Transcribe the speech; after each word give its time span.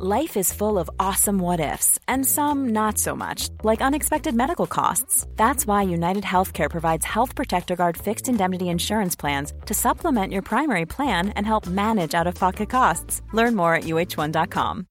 Life 0.00 0.36
is 0.36 0.52
full 0.52 0.78
of 0.78 0.88
awesome 1.00 1.40
what 1.40 1.58
ifs, 1.58 1.98
and 2.06 2.24
some 2.24 2.68
not 2.68 2.98
so 2.98 3.16
much, 3.16 3.48
like 3.64 3.80
unexpected 3.80 4.32
medical 4.32 4.68
costs. 4.68 5.26
That's 5.34 5.66
why 5.66 5.82
United 5.82 6.22
Healthcare 6.22 6.70
provides 6.70 7.04
Health 7.04 7.34
Protector 7.34 7.74
Guard 7.74 7.96
fixed 7.96 8.28
indemnity 8.28 8.68
insurance 8.68 9.16
plans 9.16 9.52
to 9.66 9.74
supplement 9.74 10.32
your 10.32 10.42
primary 10.42 10.86
plan 10.86 11.30
and 11.30 11.44
help 11.44 11.66
manage 11.66 12.14
out 12.14 12.28
of 12.28 12.36
pocket 12.36 12.70
costs. 12.70 13.22
Learn 13.32 13.56
more 13.56 13.74
at 13.74 13.84
uh1.com. 13.84 14.86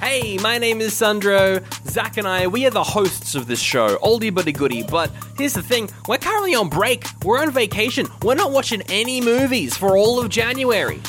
Hey, 0.00 0.38
my 0.38 0.58
name 0.58 0.80
is 0.80 0.94
Sandro. 0.94 1.58
Zach 1.86 2.18
and 2.18 2.28
I, 2.28 2.46
we 2.46 2.66
are 2.66 2.70
the 2.70 2.84
hosts 2.84 3.34
of 3.34 3.48
this 3.48 3.60
show, 3.60 3.96
oldie 3.96 4.32
but 4.32 4.46
a 4.46 4.52
goodie. 4.52 4.84
But 4.84 5.10
here's 5.36 5.54
the 5.54 5.62
thing 5.62 5.90
we're 6.06 6.18
currently 6.18 6.54
on 6.54 6.68
break, 6.68 7.04
we're 7.24 7.40
on 7.40 7.50
vacation, 7.50 8.06
we're 8.22 8.36
not 8.36 8.52
watching 8.52 8.82
any 8.82 9.20
movies 9.20 9.76
for 9.76 9.96
all 9.96 10.20
of 10.20 10.28
January. 10.28 11.00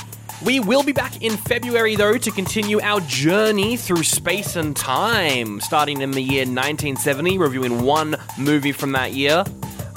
We 0.43 0.59
will 0.59 0.81
be 0.81 0.91
back 0.91 1.21
in 1.21 1.37
February, 1.37 1.95
though, 1.95 2.17
to 2.17 2.31
continue 2.31 2.81
our 2.81 2.99
journey 3.01 3.77
through 3.77 4.03
space 4.03 4.55
and 4.55 4.75
time, 4.75 5.59
starting 5.61 6.01
in 6.01 6.11
the 6.11 6.21
year 6.21 6.41
1970, 6.41 7.37
reviewing 7.37 7.83
one 7.83 8.15
movie 8.39 8.71
from 8.71 8.93
that 8.93 9.13
year. 9.13 9.43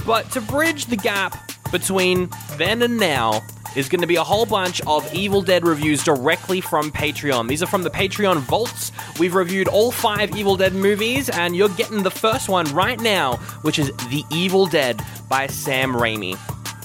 But 0.05 0.30
to 0.33 0.42
bridge 0.42 0.84
the 0.86 0.96
gap 0.96 1.50
between 1.72 2.28
then 2.59 2.83
and 2.83 2.98
now, 2.98 3.42
is 3.74 3.88
going 3.88 4.02
to 4.02 4.06
be 4.06 4.16
a 4.16 4.22
whole 4.22 4.46
bunch 4.46 4.80
of 4.83 5.12
Evil 5.14 5.42
Dead 5.42 5.66
reviews 5.66 6.05
directly 6.05 6.61
from 6.61 6.92
Patreon. 6.92 7.48
These 7.48 7.62
are 7.62 7.66
from 7.66 7.83
the 7.83 7.91
Patreon 7.91 8.38
vaults. 8.38 8.92
We've 9.19 9.34
reviewed 9.34 9.69
all 9.69 9.91
five 9.91 10.36
Evil 10.36 10.56
Dead 10.56 10.74
movies, 10.74 11.28
and 11.28 11.56
you're 11.56 11.70
getting 11.70 12.02
the 12.02 12.11
first 12.11 12.48
one 12.48 12.66
right 12.74 13.00
now, 13.00 13.36
which 13.62 13.78
is 13.78 13.91
The 14.11 14.24
Evil 14.30 14.66
Dead 14.66 15.02
by 15.28 15.47
Sam 15.47 15.92
Raimi. 15.92 16.38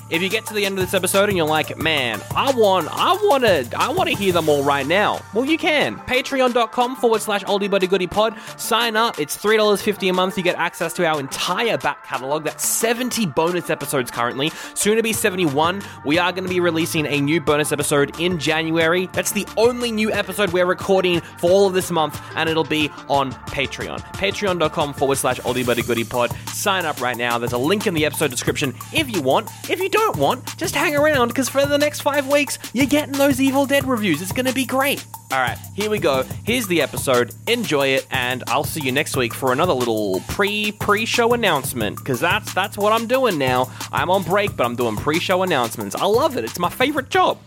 If 0.10 0.24
you 0.24 0.30
get 0.30 0.46
to 0.48 0.56
the 0.56 0.66
end 0.66 0.78
of 0.80 0.84
this 0.84 0.96
episode 0.96 1.30
and 1.30 1.38
you're 1.38 1.48
like, 1.48 1.78
man, 1.78 2.20
I 2.36 2.52
want, 2.52 2.88
I 2.92 3.14
want 3.24 3.44
to, 3.44 3.70
I 3.78 3.90
want 3.90 4.10
to 4.10 4.16
hear 4.16 4.34
them 4.34 4.50
all 4.50 4.64
right 4.64 4.88
now. 4.88 5.22
Well, 5.36 5.46
you 5.46 5.58
can. 5.58 5.98
Patreon.com 5.98 6.96
forward 6.96 7.22
slash 7.22 7.44
oldie 7.44 8.10
pod. 8.10 8.36
Sign 8.58 8.96
up. 8.96 9.20
It's 9.20 9.38
three 9.38 9.58
dollars 9.58 9.82
fifty 9.84 10.10
a 10.10 10.14
month. 10.14 10.36
You 10.36 10.44
get 10.44 10.56
access 10.56 10.94
to 10.94 11.06
our 11.06 11.20
entire 11.20 11.78
back 11.78 12.04
catalog. 12.06 12.44
That's 12.44 12.66
seventy 12.66 13.28
bonus 13.28 13.70
episodes 13.70 14.10
currently. 14.10 14.52
Soon 14.74 14.98
to 14.98 15.04
be 15.04 15.14
seventy-one. 15.14 15.84
We 16.06 16.18
are 16.18 16.32
going 16.32 16.46
to 16.46 16.50
be 16.50 16.60
releasing 16.60 17.06
a 17.06 17.22
new 17.22 17.40
bonus 17.40 17.72
episode 17.72 18.20
in 18.20 18.40
January. 18.40 19.08
That's 19.14 19.32
the 19.32 19.46
only 19.58 19.92
new 19.92 20.12
episode 20.12 20.52
we're 20.52 20.66
recording 20.66 21.22
for 21.38 21.52
all 21.52 21.68
of 21.68 21.74
this 21.74 21.92
month, 21.92 22.20
and 22.36 22.50
it'll 22.50 22.64
be 22.64 22.90
on 23.10 23.32
Patreon. 23.32 24.00
Patreon.com 24.14 24.94
forward 24.94 25.18
slash 25.18 25.40
oldie 25.42 26.10
pod. 26.10 26.32
Sign 26.50 26.86
up 26.86 27.00
right 27.00 27.18
now. 27.18 27.38
There's 27.38 27.54
a 27.54 27.58
link 27.60 27.86
in 27.86 27.94
the 27.94 28.06
episode 28.06 28.32
description 28.32 28.74
if 28.92 29.14
you 29.14 29.22
want. 29.22 29.50
If 29.70 29.80
you 29.80 29.90
don't 29.90 29.99
don't 30.00 30.18
want, 30.18 30.58
just 30.58 30.76
hang 30.76 30.96
around 30.96 31.30
because 31.30 31.50
for 31.50 31.66
the 31.66 31.78
next 31.78 32.02
five 32.02 32.28
weeks, 32.28 32.58
you're 32.74 32.86
getting 32.86 33.14
those 33.14 33.40
Evil 33.40 33.66
Dead 33.66 33.86
reviews. 33.86 34.22
It's 34.22 34.32
going 34.32 34.46
to 34.46 34.54
be 34.54 34.66
great. 34.66 35.06
All 35.32 35.40
right, 35.40 35.58
here 35.76 35.90
we 35.92 36.00
go. 36.00 36.24
Here's 36.44 36.66
the 36.68 36.82
episode. 36.82 37.36
Enjoy 37.48 37.88
it, 37.90 38.08
and 38.10 38.44
I'll 38.48 38.64
see 38.64 38.82
you 38.82 38.92
next 38.92 39.16
week 39.16 39.34
for 39.34 39.52
another 39.52 39.74
little 39.74 40.22
pre 40.28 40.72
pre 40.72 41.06
show 41.06 41.34
announcement 41.34 41.98
because 41.98 42.20
that's 42.20 42.52
that's 42.54 42.78
what 42.78 42.94
I'm 42.94 43.06
doing 43.06 43.38
now. 43.38 43.72
I'm 43.92 44.10
on 44.10 44.24
break, 44.24 44.56
but 44.58 44.66
I'm 44.66 44.76
doing 44.76 44.96
pre 44.96 45.20
show 45.20 45.44
announcements. 45.44 45.96
I 45.96 46.06
love 46.06 46.36
it. 46.36 46.44
It's 46.44 46.58
my 46.58 46.70
favorite 46.70 47.10
job. 47.10 47.38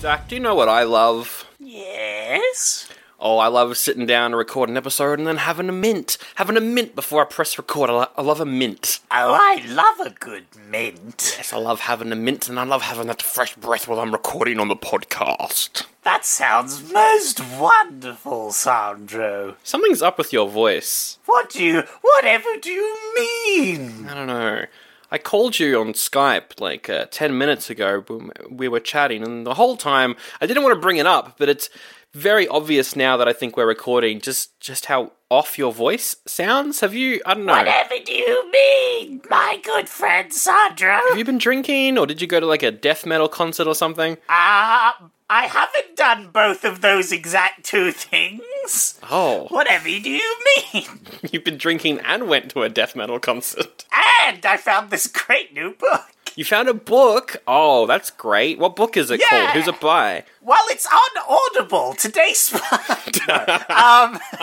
Zach, 0.00 0.28
do 0.28 0.36
you 0.36 0.40
know 0.40 0.54
what 0.54 0.68
I 0.68 0.84
love? 0.84 1.46
Yes. 1.58 2.88
Oh, 3.22 3.36
I 3.36 3.48
love 3.48 3.76
sitting 3.76 4.06
down 4.06 4.26
and 4.32 4.36
record 4.36 4.70
an 4.70 4.78
episode 4.78 5.18
and 5.18 5.28
then 5.28 5.36
having 5.36 5.68
a 5.68 5.72
mint. 5.72 6.16
Having 6.36 6.56
a 6.56 6.60
mint 6.62 6.94
before 6.94 7.20
I 7.20 7.26
press 7.26 7.58
record. 7.58 7.90
I, 7.90 7.92
lo- 7.92 8.08
I 8.16 8.22
love 8.22 8.40
a 8.40 8.46
mint. 8.46 9.00
Oh, 9.10 9.36
I 9.38 9.62
love 9.68 10.06
a 10.06 10.10
good 10.18 10.46
mint. 10.70 11.34
Yes, 11.36 11.52
I 11.52 11.58
love 11.58 11.80
having 11.80 12.12
a 12.12 12.16
mint 12.16 12.48
and 12.48 12.58
I 12.58 12.64
love 12.64 12.80
having 12.80 13.08
that 13.08 13.20
fresh 13.20 13.54
breath 13.56 13.86
while 13.86 14.00
I'm 14.00 14.12
recording 14.12 14.58
on 14.58 14.68
the 14.68 14.76
podcast. 14.76 15.84
That 16.02 16.24
sounds 16.24 16.90
most 16.92 17.40
wonderful, 17.58 18.52
Sandro. 18.52 19.56
Something's 19.64 20.00
up 20.00 20.16
with 20.16 20.32
your 20.32 20.48
voice. 20.48 21.18
What 21.26 21.50
do 21.50 21.62
you. 21.62 21.82
Whatever 22.00 22.48
do 22.62 22.70
you 22.70 22.96
mean? 23.14 24.08
I 24.08 24.14
don't 24.14 24.26
know. 24.28 24.64
I 25.12 25.18
called 25.18 25.58
you 25.58 25.78
on 25.80 25.92
Skype 25.92 26.60
like 26.60 26.88
uh, 26.88 27.06
10 27.10 27.36
minutes 27.36 27.68
ago. 27.68 28.04
We 28.48 28.68
were 28.68 28.78
chatting, 28.80 29.24
and 29.24 29.44
the 29.44 29.54
whole 29.54 29.76
time 29.76 30.14
I 30.40 30.46
didn't 30.46 30.62
want 30.62 30.74
to 30.76 30.80
bring 30.80 30.98
it 30.98 31.06
up, 31.06 31.36
but 31.36 31.48
it's 31.48 31.68
very 32.14 32.48
obvious 32.48 32.96
now 32.96 33.16
that 33.16 33.28
I 33.28 33.32
think 33.32 33.56
we're 33.56 33.66
recording 33.66 34.20
just 34.20 34.58
just 34.60 34.86
how 34.86 35.12
off 35.30 35.58
your 35.58 35.72
voice 35.72 36.16
sounds. 36.26 36.80
Have 36.80 36.94
you? 36.94 37.20
I 37.24 37.34
don't 37.34 37.46
know. 37.46 37.52
Whatever 37.54 37.94
do 38.04 38.12
you 38.12 38.50
mean, 38.50 39.22
my 39.30 39.60
good 39.62 39.88
friend 39.88 40.32
Sandra? 40.32 41.00
Have 41.08 41.18
you 41.18 41.24
been 41.24 41.38
drinking, 41.38 41.98
or 41.98 42.06
did 42.06 42.20
you 42.20 42.26
go 42.26 42.40
to 42.40 42.46
like 42.46 42.62
a 42.62 42.70
death 42.70 43.06
metal 43.06 43.28
concert 43.28 43.66
or 43.66 43.74
something? 43.74 44.18
Ah, 44.28 44.96
uh, 45.00 45.08
I 45.30 45.46
haven't 45.46 45.94
done 45.94 46.30
both 46.32 46.64
of 46.64 46.80
those 46.80 47.12
exact 47.12 47.64
two 47.64 47.92
things. 47.92 48.98
Oh. 49.08 49.46
Whatever 49.48 49.84
do 49.84 50.10
you 50.10 50.36
mean? 50.72 50.86
You've 51.30 51.44
been 51.44 51.56
drinking 51.56 52.00
and 52.00 52.28
went 52.28 52.50
to 52.50 52.62
a 52.62 52.68
death 52.68 52.96
metal 52.96 53.20
concert. 53.20 53.84
And 54.26 54.44
I 54.44 54.56
found 54.56 54.90
this 54.90 55.06
great 55.06 55.54
new 55.54 55.74
book. 55.74 56.06
You 56.36 56.44
found 56.44 56.68
a 56.68 56.74
book? 56.74 57.36
Oh, 57.46 57.86
that's 57.86 58.10
great. 58.10 58.58
What 58.58 58.76
book 58.76 58.96
is 58.96 59.10
it 59.10 59.20
Yeah. 59.20 59.26
called? 59.28 59.50
Who's 59.50 59.68
it 59.68 59.80
by? 59.80 60.24
Well, 60.42 60.62
it's 60.68 60.86
on 60.86 61.38
Audible. 61.56 61.94
Today's 61.94 62.52
no, 63.28 63.34
um, 63.68 64.18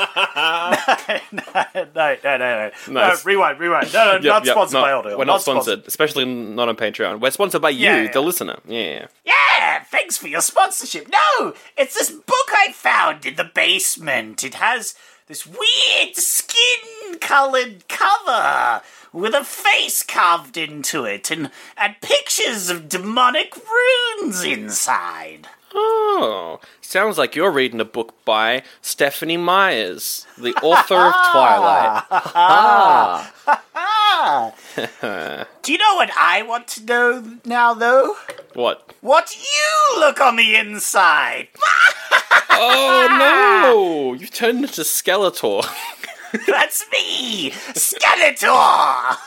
no, 1.31 1.43
no, 1.55 1.83
no, 1.95 2.17
no, 2.23 2.37
no, 2.37 2.71
no. 2.89 3.15
Rewind, 3.25 3.59
rewind. 3.59 3.93
No, 3.93 4.05
no, 4.05 4.11
Yep, 4.13 4.23
not 4.23 4.45
yep, 4.45 4.53
sponsored 4.53 4.73
no, 4.73 4.81
by 4.81 4.91
Audible. 4.91 5.17
We're 5.17 5.25
not, 5.25 5.41
sponsored, 5.41 5.83
especially 5.87 6.25
not 6.25 6.69
on 6.69 6.75
Patreon. 6.75 7.19
We're 7.19 7.31
sponsored 7.31 7.61
by 7.61 7.69
you, 7.71 7.85
Yeah, 7.85 8.11
the 8.11 8.21
listener. 8.21 8.59
Yeah. 8.67 9.07
Yeah, 9.25 9.83
thanks 9.85 10.17
for 10.17 10.27
your 10.27 10.41
sponsorship. 10.41 11.07
No, 11.09 11.53
it's 11.77 11.95
this 11.95 12.11
book 12.11 12.47
I 12.51 12.71
found 12.73 13.25
in 13.25 13.35
the 13.35 13.43
basement. 13.45 14.43
It 14.43 14.55
has 14.55 14.93
this 15.27 15.45
weird 15.45 16.15
skin-colored 17.07 17.87
cover 17.87 18.81
with 19.13 19.33
a 19.33 19.43
face 19.43 20.03
carved 20.03 20.57
into 20.57 21.05
it 21.05 21.31
and 21.31 21.49
and 21.77 21.95
pictures 22.01 22.69
of 22.69 22.89
demonic 22.89 23.53
runes 23.55 24.43
inside. 24.43 25.47
Oh, 25.73 26.59
sounds 26.81 27.17
like 27.17 27.35
you're 27.35 27.51
reading 27.51 27.79
a 27.79 27.85
book 27.85 28.13
by 28.25 28.63
Stephanie 28.81 29.37
Myers, 29.37 30.25
the 30.37 30.53
author 30.55 30.95
of 30.95 31.13
Twilight. 31.31 32.03
Do 35.61 35.71
you 35.71 35.77
know 35.77 35.95
what 35.95 36.09
I 36.17 36.41
want 36.43 36.67
to 36.69 36.85
know 36.85 37.37
now, 37.45 37.73
though? 37.73 38.15
What? 38.53 38.93
What 39.01 39.35
you 39.35 39.99
look 39.99 40.19
on 40.21 40.35
the 40.35 40.55
inside? 40.55 41.47
Oh 42.59 43.07
no! 43.19 44.13
You've 44.13 44.31
turned 44.31 44.63
into 44.63 44.81
Skeletor. 44.81 45.63
That's 46.47 46.85
me, 46.91 47.51
Skeletor. 47.51 49.17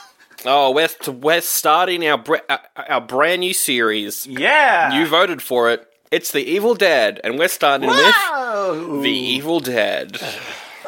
Oh, 0.46 0.70
we're 0.72 0.88
we're 1.12 1.40
starting 1.40 2.06
our 2.06 2.18
bre- 2.18 2.36
our- 2.48 2.60
our 2.88 3.00
brand 3.00 3.40
new 3.40 3.52
series. 3.54 4.26
Yeah. 4.26 4.92
You 4.98 5.06
voted 5.06 5.42
for 5.42 5.70
it. 5.70 5.86
It's 6.10 6.32
the 6.32 6.42
Evil 6.42 6.74
Dead, 6.74 7.20
and 7.22 7.38
we're 7.38 7.48
starting 7.48 7.88
Wow. 7.90 8.86
with 8.90 9.02
the 9.02 9.10
Evil 9.10 9.60
Dead. 9.60 10.18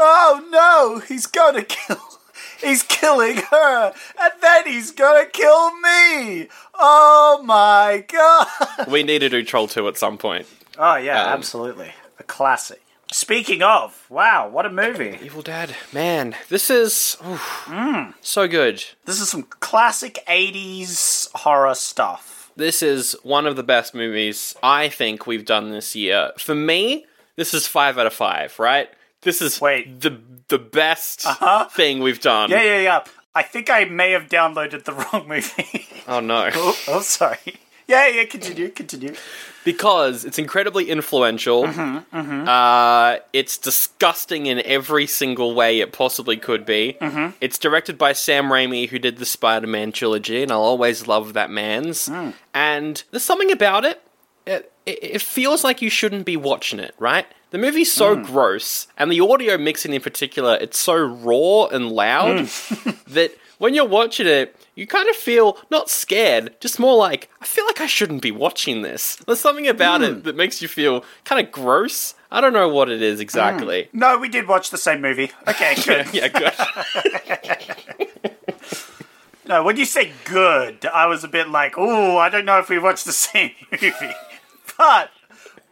Oh 0.05 0.43
no, 0.51 0.99
he's 1.07 1.27
gonna 1.27 1.63
kill. 1.63 2.01
He's 2.61 2.83
killing 2.83 3.37
her, 3.37 3.93
and 4.21 4.33
then 4.41 4.67
he's 4.67 4.91
gonna 4.91 5.27
kill 5.27 5.75
me. 5.81 6.49
Oh 6.75 7.43
my 7.45 8.05
god. 8.13 8.47
we 8.89 9.03
need 9.03 9.19
to 9.21 9.29
do 9.29 9.45
Troll 9.45 9.69
Two 9.69 9.87
at 9.89 9.99
some 9.99 10.17
point. 10.17 10.47
Oh 10.79 10.97
yeah, 10.97 11.23
Um, 11.25 11.33
absolutely, 11.35 11.93
a 12.19 12.23
classic. 12.23 12.81
Speaking 13.13 13.63
of, 13.63 14.07
wow, 14.09 14.49
what 14.49 14.65
a 14.67 14.71
movie! 14.71 15.19
Evil 15.23 15.43
Dead, 15.43 15.77
man, 15.93 16.35
this 16.49 16.71
is 16.71 17.17
oof, 17.27 17.65
Mm. 17.67 18.15
so 18.23 18.49
good. 18.49 18.83
This 19.05 19.21
is 19.21 19.29
some 19.29 19.43
classic 19.45 20.19
'80s 20.27 21.29
horror 21.35 21.75
stuff. 21.75 22.51
This 22.57 22.83
is 22.83 23.15
one 23.23 23.47
of 23.47 23.57
the 23.57 23.63
best 23.63 23.95
movies 23.95 24.57
I 24.63 24.89
think 24.89 25.27
we've 25.27 25.45
done 25.45 25.71
this 25.71 25.95
year. 25.95 26.33
For 26.39 26.55
me, 26.55 27.05
this 27.37 27.53
is 27.55 27.67
five 27.67 27.99
out 27.99 28.07
of 28.07 28.15
five. 28.15 28.59
Right? 28.59 28.89
This 29.21 29.43
is 29.43 29.61
Wait. 29.61 30.01
the 30.01 30.19
the 30.49 30.59
best 30.59 31.27
Uh-huh. 31.27 31.69
thing 31.69 32.01
we've 32.01 32.21
done. 32.21 32.51
Yeah, 32.51 32.63
yeah, 32.63 32.81
yeah. 32.81 33.05
I 33.35 33.43
think 33.43 33.71
I 33.71 33.85
may 33.85 34.11
have 34.13 34.29
downloaded 34.29 34.85
the 34.85 34.93
wrong 35.13 35.29
movie. 35.29 35.87
Oh 36.09 36.21
no. 36.21 36.51
oh, 36.55 36.79
oh, 36.89 37.01
sorry. 37.01 37.57
Yeah, 37.93 38.09
yeah. 38.09 38.25
Continue, 38.25 38.69
continue. 38.71 39.15
because 39.65 40.25
it's 40.25 40.39
incredibly 40.39 40.85
influential. 40.91 41.65
Mm-hmm, 41.65 42.49
Uh, 42.49 43.17
it's 43.33 43.57
disgusting 43.59 44.47
in 44.47 44.61
every 44.67 45.07
single 45.07 45.55
way 45.55 45.81
it 45.81 45.93
possibly 45.93 46.37
could 46.49 46.65
be. 46.65 46.97
Mm-hmm. 47.01 47.27
It's 47.41 47.59
directed 47.59 47.97
by 47.99 48.13
Sam 48.15 48.45
Raimi, 48.47 48.89
who 48.89 48.99
did 48.99 49.19
the 49.19 49.27
Spider-Man 49.27 49.93
trilogy, 49.93 50.43
and 50.43 50.51
I'll 50.51 50.69
always 50.73 51.07
love 51.07 51.35
that 51.35 51.51
man's. 51.51 52.09
Mm. 52.09 52.33
And 52.55 53.05
there's 53.11 53.25
something 53.25 53.53
about 53.53 53.85
it. 53.85 54.01
It, 54.47 54.73
it. 54.87 54.99
it 55.17 55.23
feels 55.23 55.63
like 55.63 55.83
you 55.83 55.91
shouldn't 55.91 56.27
be 56.27 56.37
watching 56.37 56.81
it, 56.81 56.95
right? 56.99 57.27
The 57.51 57.59
movie's 57.59 57.93
so 57.93 58.17
Mm. 58.17 58.25
gross, 58.27 58.87
and 58.99 59.13
the 59.13 59.21
audio 59.21 59.59
mixing 59.59 59.93
in 59.93 60.01
particular, 60.01 60.57
it's 60.61 60.79
so 60.79 60.95
raw 60.97 61.67
and 61.67 61.93
loud 61.93 62.39
Mm. 62.47 62.97
that 63.17 63.31
when 63.63 63.75
you're 63.75 63.87
watching 63.87 64.27
it, 64.27 64.57
you 64.75 64.89
kind 64.89 65.09
of 65.09 65.15
feel 65.15 65.57
not 65.71 65.89
scared, 65.89 66.61
just 66.61 66.81
more 66.81 66.97
like 66.97 67.31
I 67.41 67.45
feel 67.45 67.65
like 67.65 67.81
I 67.81 67.87
shouldn't 67.87 68.21
be 68.21 68.33
watching 68.33 68.83
this. 68.83 69.15
There's 69.25 69.39
something 69.39 69.69
about 69.69 70.03
it 70.03 70.25
that 70.25 70.35
makes 70.35 70.61
you 70.61 70.67
feel 70.67 71.05
kind 71.25 71.47
of 71.47 71.53
gross. 71.53 72.15
I 72.29 72.41
don't 72.41 72.53
know 72.53 72.69
what 72.69 72.91
it 72.91 73.01
is 73.01 73.21
exactly. 73.21 73.89
No, 73.93 74.19
we 74.19 74.29
did 74.29 74.49
watch 74.49 74.71
the 74.71 74.79
same 74.79 75.01
movie. 75.01 75.31
Okay, 75.47 75.77
good. 75.87 76.13
yeah, 76.13 76.27
good. 76.27 76.53
no, 79.47 79.63
when 79.63 79.77
you 79.77 79.85
say 79.85 80.11
good, 80.25 80.85
I 80.87 81.07
was 81.07 81.23
a 81.23 81.29
bit 81.29 81.49
like, 81.49 81.75
oh, 81.77 82.19
I 82.19 82.31
don't 82.31 82.45
know 82.45 82.59
if 82.59 82.69
we 82.69 82.81
watched 82.81 83.05
the 83.05 83.13
same 83.13 83.53
movie. 83.71 83.93
but, 84.77 85.11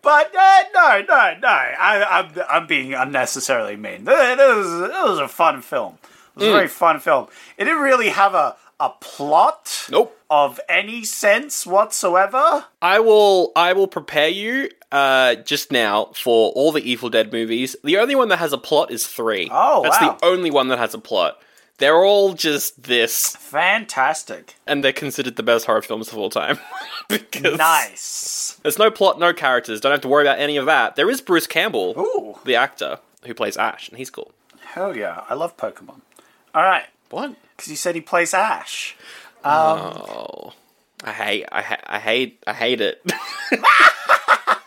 but 0.00 0.32
uh, 0.36 0.62
no, 0.72 1.02
no, 1.08 1.36
no. 1.42 1.48
I, 1.48 2.06
I'm, 2.08 2.30
I'm 2.48 2.66
being 2.68 2.94
unnecessarily 2.94 3.74
mean. 3.74 4.02
It 4.02 4.06
was, 4.06 4.80
it 4.80 5.08
was 5.08 5.18
a 5.18 5.26
fun 5.26 5.60
film. 5.60 5.98
It 6.40 6.44
was 6.44 6.48
a 6.54 6.56
very 6.56 6.68
fun 6.68 7.00
film. 7.00 7.28
It 7.56 7.64
didn't 7.64 7.82
really 7.82 8.08
have 8.10 8.34
a 8.34 8.56
a 8.78 8.88
plot 8.98 9.86
Nope. 9.90 10.18
of 10.30 10.58
any 10.66 11.04
sense 11.04 11.66
whatsoever. 11.66 12.64
I 12.80 12.98
will 13.00 13.52
I 13.54 13.74
will 13.74 13.86
prepare 13.88 14.28
you 14.28 14.70
uh, 14.90 15.34
just 15.34 15.70
now 15.70 16.06
for 16.14 16.50
all 16.52 16.72
the 16.72 16.80
Evil 16.90 17.10
Dead 17.10 17.30
movies. 17.30 17.76
The 17.84 17.98
only 17.98 18.14
one 18.14 18.28
that 18.30 18.38
has 18.38 18.54
a 18.54 18.58
plot 18.58 18.90
is 18.90 19.06
three. 19.06 19.48
Oh, 19.52 19.82
That's 19.82 20.00
wow. 20.00 20.16
the 20.18 20.24
only 20.26 20.50
one 20.50 20.68
that 20.68 20.78
has 20.78 20.94
a 20.94 20.98
plot. 20.98 21.38
They're 21.76 22.02
all 22.04 22.32
just 22.34 22.82
this, 22.84 23.36
Fantastic. 23.36 24.54
and 24.66 24.82
they're 24.84 24.92
considered 24.92 25.36
the 25.36 25.42
best 25.42 25.64
horror 25.66 25.80
films 25.82 26.08
of 26.12 26.18
all 26.18 26.28
time. 26.30 26.58
because 27.08 27.56
Nice. 27.58 28.58
There's 28.62 28.78
no 28.78 28.90
plot, 28.90 29.18
no 29.18 29.32
characters. 29.32 29.80
Don't 29.80 29.92
have 29.92 30.00
to 30.02 30.08
worry 30.08 30.24
about 30.24 30.38
any 30.38 30.56
of 30.58 30.66
that. 30.66 30.96
There 30.96 31.08
is 31.10 31.20
Bruce 31.20 31.46
Campbell, 31.46 31.94
Ooh. 31.98 32.38
the 32.44 32.54
actor 32.56 32.98
who 33.26 33.32
plays 33.34 33.56
Ash, 33.56 33.88
and 33.88 33.96
he's 33.98 34.10
cool. 34.10 34.32
Hell 34.62 34.96
yeah. 34.96 35.24
I 35.28 35.34
love 35.34 35.56
Pokemon. 35.56 36.00
All 36.54 36.62
right. 36.62 36.86
What? 37.10 37.34
Because 37.56 37.70
you 37.70 37.76
said 37.76 37.94
he 37.94 38.00
plays 38.00 38.34
Ash. 38.34 38.96
Oh, 39.44 40.52
I 41.02 41.12
hate, 41.12 41.46
I, 41.50 41.62
ha- 41.62 41.80
I 41.86 41.98
hate, 41.98 42.42
I 42.46 42.52
hate 42.52 42.80
it. 42.80 43.02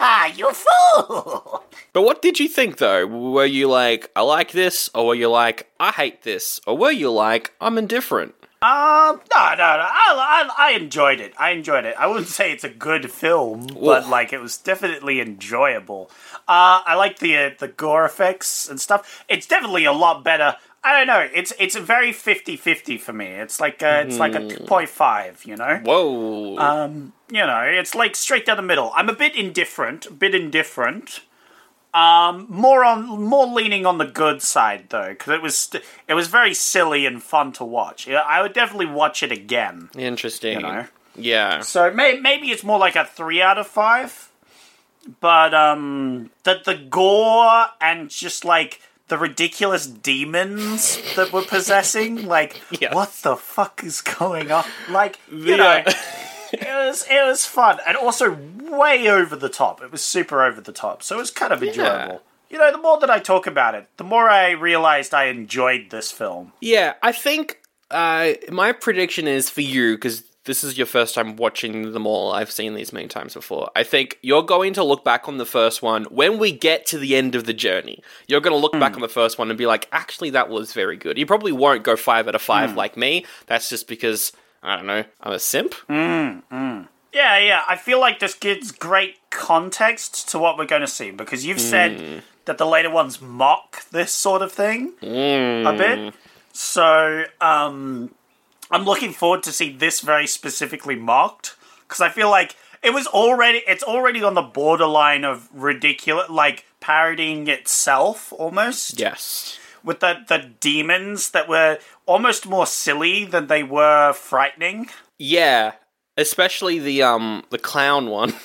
You 0.35 0.51
fool! 0.51 1.63
But 1.91 2.01
what 2.03 2.21
did 2.21 2.39
you 2.39 2.47
think 2.47 2.77
though? 2.77 3.05
Were 3.05 3.45
you 3.45 3.67
like, 3.67 4.09
I 4.15 4.21
like 4.21 4.51
this, 4.51 4.89
or 4.95 5.07
were 5.07 5.15
you 5.15 5.29
like, 5.29 5.69
I 5.79 5.91
hate 5.91 6.23
this, 6.23 6.59
or 6.65 6.77
were 6.77 6.91
you 6.91 7.11
like, 7.11 7.53
I'm 7.59 7.77
indifferent? 7.77 8.33
Um, 8.61 9.19
no, 9.35 9.49
no, 9.49 9.57
no. 9.57 9.63
I, 9.63 10.47
I, 10.57 10.69
I 10.69 10.71
enjoyed 10.71 11.19
it. 11.19 11.33
I 11.37 11.51
enjoyed 11.51 11.83
it. 11.83 11.95
I 11.99 12.07
wouldn't 12.07 12.27
say 12.27 12.51
it's 12.53 12.63
a 12.63 12.69
good 12.69 13.11
film, 13.11 13.67
but 13.67 14.07
like 14.07 14.31
it 14.31 14.39
was 14.39 14.57
definitely 14.57 15.19
enjoyable. 15.19 16.09
Uh, 16.47 16.81
I 16.85 16.95
like 16.95 17.19
the 17.19 17.35
uh, 17.35 17.49
the 17.59 17.67
gore 17.67 18.05
effects 18.05 18.69
and 18.69 18.79
stuff. 18.79 19.25
It's 19.27 19.45
definitely 19.47 19.85
a 19.85 19.91
lot 19.93 20.23
better. 20.23 20.55
I 20.83 20.97
don't 20.97 21.07
know. 21.07 21.27
It's 21.33 21.53
it's 21.59 21.75
a 21.75 21.81
very 21.81 22.11
50-50 22.11 22.99
for 22.99 23.13
me. 23.13 23.27
It's 23.27 23.59
like 23.61 23.81
a, 23.81 24.01
it's 24.01 24.17
like 24.19 24.35
a 24.35 24.47
two 24.47 24.63
point 24.65 24.89
five. 24.89 25.43
You 25.45 25.55
know. 25.55 25.79
Whoa. 25.83 26.57
Um, 26.57 27.13
you 27.31 27.39
know, 27.45 27.61
it's 27.61 27.95
like 27.95 28.15
straight 28.15 28.45
down 28.45 28.57
the 28.57 28.63
middle. 28.63 28.91
I'm 28.95 29.07
a 29.09 29.13
bit 29.15 29.35
indifferent, 29.35 30.05
a 30.07 30.11
bit 30.11 30.35
indifferent. 30.35 31.21
Um, 31.93 32.47
more 32.49 32.83
on, 32.83 33.05
more 33.21 33.45
leaning 33.45 33.85
on 33.85 33.99
the 33.99 34.05
good 34.05 34.41
side 34.41 34.85
though, 34.89 35.09
because 35.09 35.31
it 35.33 35.41
was 35.43 35.55
st- 35.55 35.83
it 36.07 36.15
was 36.15 36.27
very 36.27 36.53
silly 36.55 37.05
and 37.05 37.21
fun 37.21 37.51
to 37.53 37.63
watch. 37.63 38.07
Yeah, 38.07 38.21
I 38.25 38.41
would 38.41 38.53
definitely 38.53 38.87
watch 38.87 39.21
it 39.23 39.31
again. 39.31 39.89
Interesting. 39.95 40.53
you 40.57 40.61
know. 40.63 40.85
Yeah. 41.15 41.61
So 41.61 41.91
may- 41.93 42.19
maybe 42.19 42.49
it's 42.49 42.63
more 42.63 42.79
like 42.79 42.95
a 42.95 43.05
three 43.05 43.41
out 43.43 43.57
of 43.59 43.67
five. 43.67 44.31
But 45.19 45.53
um, 45.53 46.31
the 46.43 46.61
the 46.65 46.75
gore 46.75 47.67
and 47.79 48.09
just 48.09 48.43
like 48.43 48.81
the 49.13 49.19
ridiculous 49.19 49.85
demons 49.85 50.97
that 51.15 51.31
were 51.31 51.43
possessing, 51.43 52.25
like 52.27 52.59
Yeah. 52.81 52.95
what 52.95 53.11
the 53.21 53.35
fuck 53.35 53.83
is 53.83 54.01
going 54.01 54.51
on? 54.51 54.65
Like 54.89 55.19
you 55.31 55.55
know, 55.55 55.83
it 56.51 56.67
was 56.67 57.05
it 57.07 57.23
was 57.27 57.45
fun 57.45 57.77
and 57.85 57.95
also 57.95 58.35
way 58.61 59.07
over 59.07 59.35
the 59.35 59.49
top. 59.49 59.83
It 59.83 59.91
was 59.91 60.03
super 60.03 60.43
over 60.43 60.61
the 60.61 60.71
top, 60.71 61.03
so 61.03 61.15
it 61.17 61.19
was 61.19 61.29
kind 61.29 61.53
of 61.53 61.61
enjoyable. 61.61 62.23
You 62.49 62.57
know, 62.57 62.71
the 62.71 62.79
more 62.79 62.99
that 63.01 63.09
I 63.11 63.19
talk 63.19 63.45
about 63.45 63.75
it, 63.75 63.87
the 63.97 64.03
more 64.03 64.27
I 64.29 64.51
realized 64.51 65.13
I 65.13 65.25
enjoyed 65.25 65.91
this 65.91 66.11
film. 66.11 66.53
Yeah, 66.59 66.93
I 67.03 67.11
think 67.11 67.59
uh, 67.91 68.33
my 68.51 68.71
prediction 68.71 69.27
is 69.27 69.47
for 69.51 69.61
you 69.61 69.93
because 69.95 70.23
this 70.45 70.63
is 70.63 70.77
your 70.77 70.87
first 70.87 71.15
time 71.15 71.35
watching 71.35 71.93
them 71.93 72.05
all. 72.05 72.31
I've 72.31 72.51
seen 72.51 72.73
these 72.73 72.91
many 72.91 73.07
times 73.07 73.33
before. 73.33 73.71
I 73.75 73.83
think 73.83 74.19
you're 74.21 74.43
going 74.43 74.73
to 74.73 74.83
look 74.83 75.03
back 75.03 75.27
on 75.27 75.37
the 75.37 75.45
first 75.45 75.81
one 75.81 76.03
when 76.05 76.37
we 76.37 76.51
get 76.51 76.85
to 76.87 76.97
the 76.97 77.15
end 77.15 77.35
of 77.35 77.45
the 77.45 77.53
journey. 77.53 78.03
You're 78.27 78.41
going 78.41 78.55
to 78.55 78.59
look 78.59 78.73
back 78.73 78.91
hmm. 78.91 78.97
on 78.97 79.01
the 79.01 79.07
first 79.07 79.37
one 79.37 79.49
and 79.49 79.57
be 79.57 79.65
like, 79.65 79.87
actually, 79.91 80.31
that 80.31 80.49
was 80.49 80.73
very 80.73 80.97
good. 80.97 81.17
You 81.17 81.25
probably 81.25 81.51
won't 81.51 81.83
go 81.83 81.95
five 81.95 82.27
out 82.27 82.35
of 82.35 82.41
five 82.41 82.71
hmm. 82.71 82.77
like 82.77 82.97
me. 82.97 83.25
That's 83.47 83.69
just 83.69 83.87
because 83.87 84.33
I 84.61 84.75
don't 84.75 84.85
know. 84.87 85.03
I'm 85.21 85.33
a 85.33 85.39
simp. 85.39 85.73
Hmm, 85.87 86.39
yeah, 87.13 87.37
yeah. 87.37 87.63
I 87.67 87.75
feel 87.75 87.99
like 87.99 88.19
this 88.19 88.33
gives 88.33 88.71
great 88.71 89.17
context 89.29 90.29
to 90.29 90.39
what 90.39 90.57
we're 90.57 90.65
going 90.65 90.81
to 90.81 90.87
see 90.87 91.11
because 91.11 91.45
you've 91.45 91.61
said 91.61 92.23
that 92.45 92.57
the 92.57 92.65
later 92.65 92.89
ones 92.89 93.21
mock 93.21 93.87
this 93.91 94.11
sort 94.11 94.41
of 94.41 94.51
thing 94.51 94.93
a 95.01 95.73
bit. 95.77 96.13
So, 96.53 97.25
um, 97.39 98.11
I'm 98.73 98.85
looking 98.85 99.13
forward 99.13 99.43
to 99.43 99.51
see 99.51 99.71
this 99.71 100.01
very 100.01 100.25
specifically 100.27 100.95
mocked 100.95 101.55
because 101.87 102.01
I 102.01 102.09
feel 102.09 102.29
like 102.29 102.55
it 102.81 102.91
was 102.93 103.05
already 103.07 103.61
it's 103.67 103.83
already 103.83 104.23
on 104.23 104.33
the 104.33 104.41
borderline 104.41 105.23
of 105.23 105.47
ridiculous, 105.53 106.29
like 106.29 106.65
parodying 106.79 107.47
itself 107.47 108.33
almost 108.33 108.99
Yes. 108.99 109.59
with 109.83 109.99
the 109.99 110.25
the 110.27 110.51
demons 110.59 111.31
that 111.31 111.47
were 111.47 111.77
almost 112.07 112.47
more 112.47 112.65
silly 112.65 113.25
than 113.25 113.47
they 113.47 113.61
were 113.63 114.11
frightening. 114.13 114.89
Yeah, 115.19 115.73
especially 116.17 116.79
the 116.79 117.03
um 117.03 117.43
the 117.51 117.59
clown 117.59 118.07
one. 118.09 118.33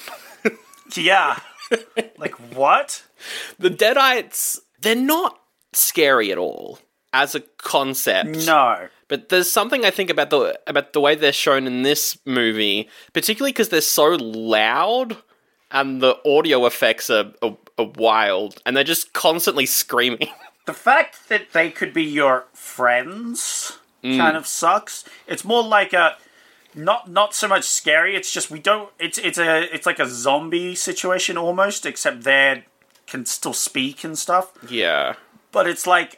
Yeah. 0.96 1.38
like 2.16 2.34
what? 2.54 3.02
the 3.58 3.69
Deadites, 3.69 4.58
they're 4.81 4.94
not 4.94 5.38
scary 5.74 6.32
at 6.32 6.38
all 6.38 6.78
as 7.12 7.34
a 7.34 7.40
concept. 7.40 8.46
No. 8.46 8.88
But 9.08 9.28
there's 9.31 9.50
something 9.50 9.84
I 9.84 9.90
think 9.90 10.10
about 10.10 10.31
the 10.31 10.58
about 10.66 10.93
the 10.93 11.00
way 11.00 11.14
they're 11.14 11.32
shown 11.32 11.66
in 11.66 11.82
this 11.82 12.19
movie, 12.25 12.88
particularly 13.12 13.52
because 13.52 13.70
they're 13.70 13.81
so 13.81 14.08
loud 14.08 15.16
and 15.70 16.00
the 16.00 16.16
audio 16.26 16.66
effects 16.66 17.10
are, 17.10 17.32
are, 17.43 17.56
are 17.78 17.90
wild, 17.96 18.60
and 18.64 18.76
they're 18.76 18.84
just 18.84 19.12
constantly 19.12 19.66
screaming. 19.66 20.28
The 20.66 20.75
fact 20.75 21.31
that 21.31 21.55
they 21.55 21.70
could 21.70 21.94
be 21.94 22.05
your 22.05 22.44
friends 22.52 23.78
mm. 24.05 24.19
kind 24.19 24.37
of 24.37 24.46
sucks. 24.46 25.02
It's 25.26 25.43
more 25.43 25.64
like 25.64 25.94
a 25.94 26.19
not 26.75 27.10
not 27.10 27.32
so 27.34 27.49
much 27.49 27.64
scary. 27.64 28.14
It's 28.14 28.31
just 28.31 28.50
we 28.50 28.58
don't. 28.58 28.90
It's 28.99 29.16
it's 29.16 29.38
a 29.38 29.62
it's 29.75 29.87
like 29.87 29.99
a 29.99 30.06
zombie 30.06 30.75
situation 30.75 31.38
almost, 31.38 31.86
except 31.86 32.24
they 32.24 32.67
can 33.06 33.24
still 33.24 33.55
speak 33.55 34.05
and 34.05 34.19
stuff. 34.19 34.53
yeah, 34.69 35.15
But 35.53 35.67
it's 35.67 35.86
like 35.86 36.18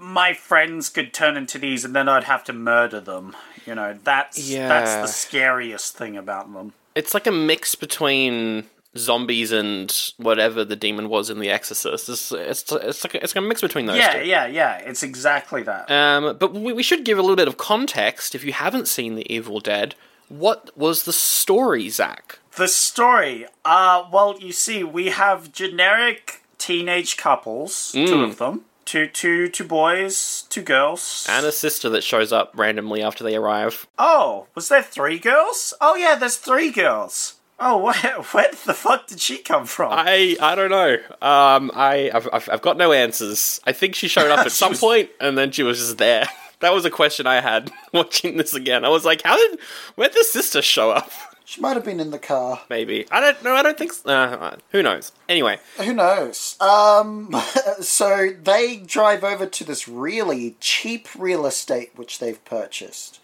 my 0.00 0.32
friends 0.34 0.88
could 0.88 1.12
turn 1.12 1.36
into 1.36 1.58
these, 1.58 1.84
and 1.84 1.94
then 1.94 2.08
I'd 2.08 2.24
have 2.24 2.44
to 2.44 2.52
murder 2.52 3.00
them. 3.00 3.34
You 3.66 3.74
know, 3.74 3.98
that's 4.04 4.52
that's 4.52 4.94
the 4.96 5.06
scariest 5.06 5.96
thing 5.96 6.16
about 6.16 6.52
them. 6.52 6.72
it's 6.94 7.14
like 7.14 7.26
a 7.26 7.32
mix 7.32 7.74
between 7.74 8.64
zombies 8.96 9.50
and 9.50 9.92
whatever 10.18 10.64
the 10.64 10.76
demon 10.76 11.08
was 11.08 11.28
in 11.30 11.40
The 11.40 11.50
Exorcist. 11.50 12.08
It's 12.08 12.30
it's 12.30 12.70
it's 12.72 13.04
like 13.04 13.14
a, 13.14 13.22
it's 13.24 13.34
like 13.34 13.42
a 13.44 13.46
mix 13.48 13.60
between 13.60 13.86
those 13.86 13.96
Yeah, 13.98 14.20
two. 14.20 14.26
yeah, 14.28 14.46
yeah. 14.46 14.76
It's 14.78 15.02
exactly 15.02 15.62
that. 15.64 15.90
Um, 15.90 16.36
but 16.38 16.52
we, 16.52 16.72
we 16.72 16.82
should 16.82 17.04
give 17.04 17.18
a 17.18 17.22
little 17.22 17.36
bit 17.36 17.48
of 17.48 17.56
context 17.56 18.34
if 18.34 18.44
you 18.44 18.52
haven't 18.52 18.86
seen 18.86 19.14
The 19.16 19.32
Evil 19.32 19.58
Dead. 19.60 19.94
What 20.28 20.70
was 20.76 21.04
the 21.04 21.12
story, 21.12 21.88
Zach? 21.88 22.38
The 22.56 22.68
story. 22.68 23.46
Uh, 23.64 24.04
well, 24.12 24.36
you 24.38 24.52
see, 24.52 24.84
we 24.84 25.06
have 25.08 25.52
generic 25.52 26.42
teenage 26.58 27.16
couples, 27.16 27.92
two 27.92 28.04
Mm. 28.06 28.24
of 28.24 28.38
them. 28.38 28.64
Two, 28.84 29.06
two, 29.06 29.48
two 29.48 29.64
boys, 29.64 30.44
two 30.50 30.62
girls. 30.62 31.26
And 31.28 31.46
a 31.46 31.52
sister 31.52 31.88
that 31.90 32.04
shows 32.04 32.32
up 32.32 32.52
randomly 32.54 33.02
after 33.02 33.24
they 33.24 33.36
arrive. 33.36 33.86
oh, 33.98 34.46
was 34.54 34.68
there 34.68 34.82
three 34.82 35.18
girls? 35.18 35.72
Oh 35.80 35.94
yeah, 35.96 36.14
there's 36.16 36.36
three 36.36 36.70
girls. 36.70 37.34
Oh, 37.58 37.78
where, 37.82 37.94
where 38.32 38.50
the 38.66 38.74
fuck 38.74 39.06
did 39.06 39.20
she 39.20 39.38
come 39.38 39.64
from? 39.66 39.92
I 39.92 40.36
I 40.40 40.54
don't 40.54 40.70
know. 40.70 40.94
Um, 41.22 41.70
I 41.74 42.10
I've, 42.12 42.28
I've, 42.32 42.48
I've 42.52 42.62
got 42.62 42.76
no 42.76 42.92
answers. 42.92 43.60
I 43.64 43.72
think 43.72 43.94
she 43.94 44.08
showed 44.08 44.30
up 44.30 44.40
at 44.46 44.52
some 44.52 44.70
was- 44.70 44.80
point, 44.80 45.10
and 45.20 45.38
then 45.38 45.50
she 45.52 45.62
was 45.62 45.78
just 45.78 45.98
there. 45.98 46.28
That 46.60 46.72
was 46.72 46.86
a 46.86 46.90
question 46.90 47.26
I 47.26 47.42
had 47.42 47.70
watching 47.92 48.38
this 48.38 48.54
again. 48.54 48.86
I 48.86 48.88
was 48.88 49.04
like, 49.04 49.20
how 49.22 49.36
did 49.36 49.58
where 49.96 50.08
did 50.08 50.18
the 50.18 50.24
sister 50.24 50.62
show 50.62 50.92
up? 50.92 51.10
She 51.46 51.60
might 51.60 51.74
have 51.76 51.84
been 51.84 52.00
in 52.00 52.10
the 52.10 52.18
car. 52.18 52.62
Maybe 52.70 53.06
I 53.10 53.20
don't 53.20 53.42
know. 53.44 53.54
I 53.54 53.62
don't 53.62 53.76
think. 53.76 53.92
So. 53.92 54.08
Uh, 54.10 54.56
who 54.70 54.82
knows? 54.82 55.12
Anyway, 55.28 55.58
Who 55.78 55.92
knows? 55.92 56.56
Um, 56.60 57.34
so 57.80 58.30
they 58.42 58.78
drive 58.78 59.22
over 59.24 59.46
to 59.46 59.64
this 59.64 59.86
really 59.86 60.56
cheap 60.60 61.08
real 61.18 61.44
estate 61.46 61.90
which 61.96 62.18
they've 62.18 62.42
purchased. 62.44 63.20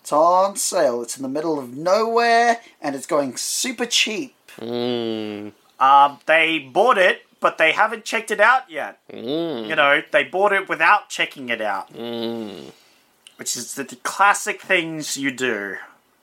It's 0.00 0.12
on 0.12 0.56
sale. 0.56 1.02
It's 1.02 1.16
in 1.18 1.22
the 1.22 1.28
middle 1.28 1.58
of 1.58 1.76
nowhere, 1.76 2.60
and 2.80 2.96
it's 2.96 3.06
going 3.06 3.36
super 3.36 3.84
cheap. 3.84 4.34
Um, 4.58 5.52
they 6.26 6.58
bought 6.58 6.96
it, 6.98 7.22
but 7.40 7.58
they 7.58 7.72
haven't 7.72 8.04
checked 8.04 8.30
it 8.30 8.40
out 8.40 8.70
yet. 8.70 8.98
Mm. 9.12 9.68
You 9.68 9.76
know, 9.76 10.02
they 10.10 10.24
bought 10.24 10.52
it 10.52 10.68
without 10.68 11.08
checking 11.10 11.50
it 11.50 11.60
out. 11.60 11.90
which 13.36 13.56
is 13.56 13.74
the, 13.74 13.84
the 13.84 13.96
classic 13.96 14.60
things 14.60 15.16
you 15.16 15.30
do, 15.30 15.76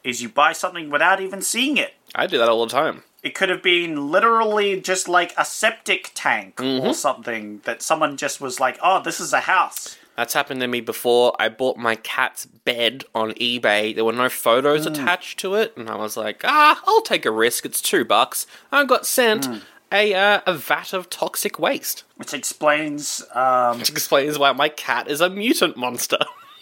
is 0.08 0.22
you 0.22 0.30
buy 0.30 0.54
something 0.54 0.90
without 0.90 1.20
even 1.22 1.42
seeing 1.42 1.78
it. 1.78 1.94
I 2.16 2.26
do 2.28 2.38
that 2.38 2.50
all 2.50 2.66
the 2.66 2.72
time. 2.72 3.04
It 3.24 3.36
could 3.36 3.50
have 3.50 3.62
been 3.62 4.10
literally 4.12 4.80
just 4.80 5.08
like 5.10 5.34
a 5.38 5.44
septic 5.44 6.12
tank 6.16 6.56
Mm-hmm. 6.58 6.88
or 6.88 6.94
something 6.94 7.62
that 7.66 7.82
someone 7.82 8.16
just 8.16 8.40
was 8.40 8.60
like, 8.60 8.78
"Oh, 8.82 9.02
this 9.04 9.20
is 9.20 9.34
a 9.34 9.42
house." 9.42 9.98
That's 10.16 10.34
happened 10.34 10.62
to 10.62 10.68
me 10.68 10.82
before. 10.82 11.36
I 11.40 11.50
bought 11.50 11.78
my 11.78 11.96
cat's 11.96 12.46
bed 12.48 13.04
on 13.14 13.34
eBay. 13.34 13.94
There 13.94 14.04
were 14.06 14.14
no 14.14 14.30
photos 14.30 14.86
attached 14.88 15.38
to 15.40 15.54
it, 15.56 15.74
and 15.78 15.90
I 15.90 15.96
was 15.96 16.18
like, 16.18 16.42
ah, 16.44 16.82
I'll 16.88 17.02
take 17.04 17.24
a 17.26 17.30
risk. 17.32 17.66
It's 17.68 17.82
two 17.84 18.04
bucks. 18.04 18.48
I 18.72 18.84
got 18.86 19.06
sent 19.06 19.48
a 19.92 20.14
uh, 20.16 20.42
a 20.48 20.54
vat 20.56 20.94
of 20.94 21.10
toxic 21.12 21.60
waste, 21.60 22.04
Which 22.16 22.34
explains, 22.34 23.24
um, 23.36 23.78
which 23.80 23.90
explains 23.90 24.40
why 24.40 24.54
my 24.54 24.70
cat 24.70 25.08
is 25.08 25.22
a 25.22 25.30
mutant 25.30 25.78
monster. 25.78 26.18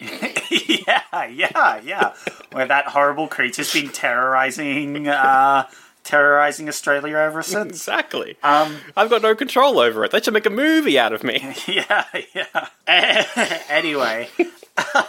yeah, 0.86 1.24
yeah, 1.26 1.80
yeah, 1.84 2.14
where 2.52 2.66
that 2.66 2.86
horrible 2.86 3.28
creature's 3.28 3.72
been 3.72 3.88
terrorizing, 3.90 5.08
uh, 5.08 5.68
terrorizing 6.04 6.68
Australia 6.68 7.16
ever 7.16 7.42
since. 7.42 7.68
exactly. 7.68 8.36
Um, 8.42 8.76
I've 8.96 9.10
got 9.10 9.22
no 9.22 9.34
control 9.34 9.78
over 9.78 10.04
it. 10.04 10.10
They 10.10 10.20
should 10.20 10.34
make 10.34 10.46
a 10.46 10.50
movie 10.50 10.98
out 10.98 11.12
of 11.12 11.22
me. 11.24 11.54
yeah, 11.66 12.04
yeah. 12.34 13.62
anyway, 13.68 14.28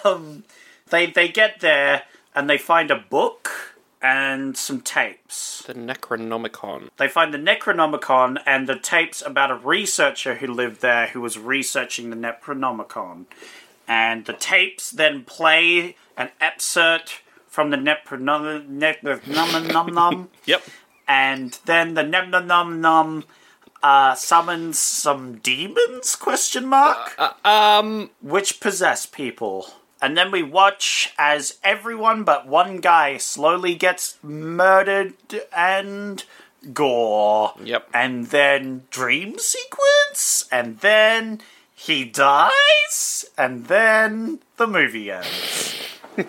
um, 0.04 0.44
they 0.90 1.08
they 1.08 1.28
get 1.28 1.60
there 1.60 2.04
and 2.36 2.50
they 2.50 2.58
find 2.58 2.92
a 2.92 2.96
book 2.98 3.76
and 4.02 4.56
some 4.56 4.80
tapes. 4.82 5.64
the 5.64 5.74
Necronomicon. 5.74 6.90
They 6.98 7.08
find 7.08 7.34
the 7.34 7.40
Necronomicon 7.40 8.38
and 8.46 8.68
the 8.70 8.78
tapes 8.78 9.24
about 9.26 9.50
a 9.50 9.56
researcher 9.56 10.36
who 10.36 10.48
lived 10.48 10.82
there 10.82 11.08
who 11.08 11.22
was 11.22 11.38
researching 11.40 12.10
the 12.12 12.16
Necronomicon. 12.16 13.26
And 13.88 14.26
the 14.26 14.34
tapes 14.34 14.92
then 14.92 15.24
play 15.24 15.96
an 16.18 16.32
excerpt 16.42 17.22
from 17.48 17.70
the 17.70 17.78
Necronomicon. 17.78 20.28
Yep. 20.46 20.64
and 21.08 21.58
then 21.66 21.94
the 21.94 22.04
Necronomicon 22.04 23.24
uh, 23.84 24.16
summons 24.16 24.80
some 24.80 25.38
demons? 25.38 26.16
Question 26.16 26.66
mark. 26.68 27.16
Um. 27.46 28.10
which 28.22 28.60
possess 28.60 29.06
people. 29.06 29.68
And 30.02 30.18
then 30.18 30.32
we 30.32 30.44
watch 30.44 31.14
as 31.18 31.58
everyone 31.64 32.24
but 32.24 32.48
one 32.48 32.78
guy 32.78 33.18
slowly 33.18 33.76
gets 33.76 34.18
murdered 34.22 35.14
and 35.56 36.24
gore. 36.74 37.54
Yep. 37.64 37.90
And 37.94 38.28
then 38.28 38.84
dream 38.90 39.38
sequence, 39.40 40.46
and 40.52 40.80
then 40.80 41.42
he 41.80 42.04
dies, 42.06 43.24
and 43.38 43.68
then 43.68 44.40
the 44.58 44.66
movie 44.66 45.12
ends. 45.12 45.76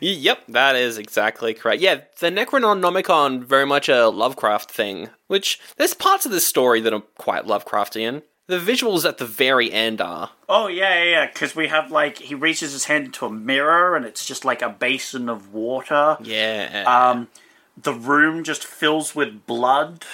Yep, 0.00 0.44
that 0.48 0.76
is 0.76 0.98
exactly 0.98 1.52
correct. 1.54 1.82
Yeah, 1.82 2.02
the 2.20 2.28
Necronomicon 2.30 3.42
very 3.42 3.66
much 3.66 3.88
a 3.88 4.08
Lovecraft 4.08 4.70
thing, 4.70 5.08
which 5.26 5.58
there's 5.76 5.94
parts 5.94 6.24
of 6.26 6.32
this 6.32 6.46
story 6.46 6.80
that 6.80 6.92
are 6.92 7.02
quite 7.16 7.44
Lovecraftian. 7.44 8.22
The 8.46 8.58
visuals 8.58 9.06
at 9.06 9.18
the 9.18 9.26
very 9.26 9.72
end 9.72 10.00
are. 10.00 10.30
Oh 10.48 10.68
yeah, 10.68 11.02
yeah, 11.02 11.10
yeah. 11.10 11.26
Because 11.26 11.56
we 11.56 11.68
have 11.68 11.90
like 11.90 12.18
he 12.18 12.34
reaches 12.34 12.72
his 12.72 12.84
hand 12.84 13.06
into 13.06 13.26
a 13.26 13.30
mirror, 13.30 13.96
and 13.96 14.04
it's 14.04 14.26
just 14.26 14.44
like 14.44 14.62
a 14.62 14.70
basin 14.70 15.28
of 15.28 15.52
water. 15.52 16.16
Yeah. 16.22 16.84
Um, 16.86 17.28
the 17.76 17.94
room 17.94 18.44
just 18.44 18.64
fills 18.64 19.14
with 19.14 19.46
blood. 19.46 20.04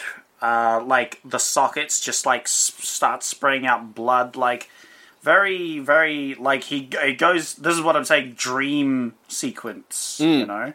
Uh, 0.44 0.84
like 0.84 1.20
the 1.24 1.38
sockets 1.38 2.00
just 2.00 2.26
like 2.26 2.42
s- 2.42 2.74
start 2.78 3.22
spraying 3.22 3.66
out 3.66 3.94
blood. 3.94 4.36
Like 4.36 4.68
very, 5.22 5.78
very 5.78 6.34
like 6.34 6.64
he 6.64 6.88
it 6.92 7.16
goes. 7.16 7.54
This 7.54 7.74
is 7.74 7.80
what 7.80 7.96
I'm 7.96 8.04
saying. 8.04 8.34
Dream 8.36 9.14
sequence. 9.26 10.18
You 10.20 10.44
know, 10.44 10.74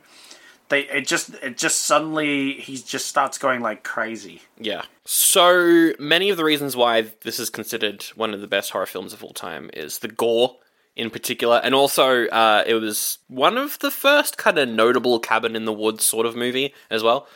they 0.69 0.81
it 0.88 1.05
just 1.05 1.35
it 1.43 1.55
just 1.55 1.81
suddenly 1.81 2.53
he 2.53 2.77
just 2.77 3.07
starts 3.07 3.38
going 3.38 3.61
like 3.61 3.83
crazy. 3.83 4.41
Yeah. 4.57 4.85
So 5.05 5.93
many 5.99 6.31
of 6.31 6.38
the 6.38 6.43
reasons 6.43 6.75
why 6.75 7.05
this 7.21 7.39
is 7.39 7.51
considered 7.51 8.03
one 8.15 8.33
of 8.33 8.41
the 8.41 8.47
best 8.47 8.71
horror 8.71 8.88
films 8.88 9.13
of 9.13 9.23
all 9.23 9.33
time 9.33 9.69
is 9.73 9.99
the 9.99 10.07
gore 10.07 10.57
in 10.95 11.11
particular, 11.11 11.61
and 11.63 11.75
also 11.75 12.25
uh, 12.29 12.63
it 12.65 12.73
was 12.73 13.19
one 13.27 13.57
of 13.57 13.77
the 13.79 13.91
first 13.91 14.38
kind 14.38 14.57
of 14.57 14.67
notable 14.67 15.19
cabin 15.19 15.55
in 15.55 15.65
the 15.65 15.73
woods 15.73 16.03
sort 16.03 16.25
of 16.25 16.35
movie 16.35 16.73
as 16.89 17.03
well. 17.03 17.27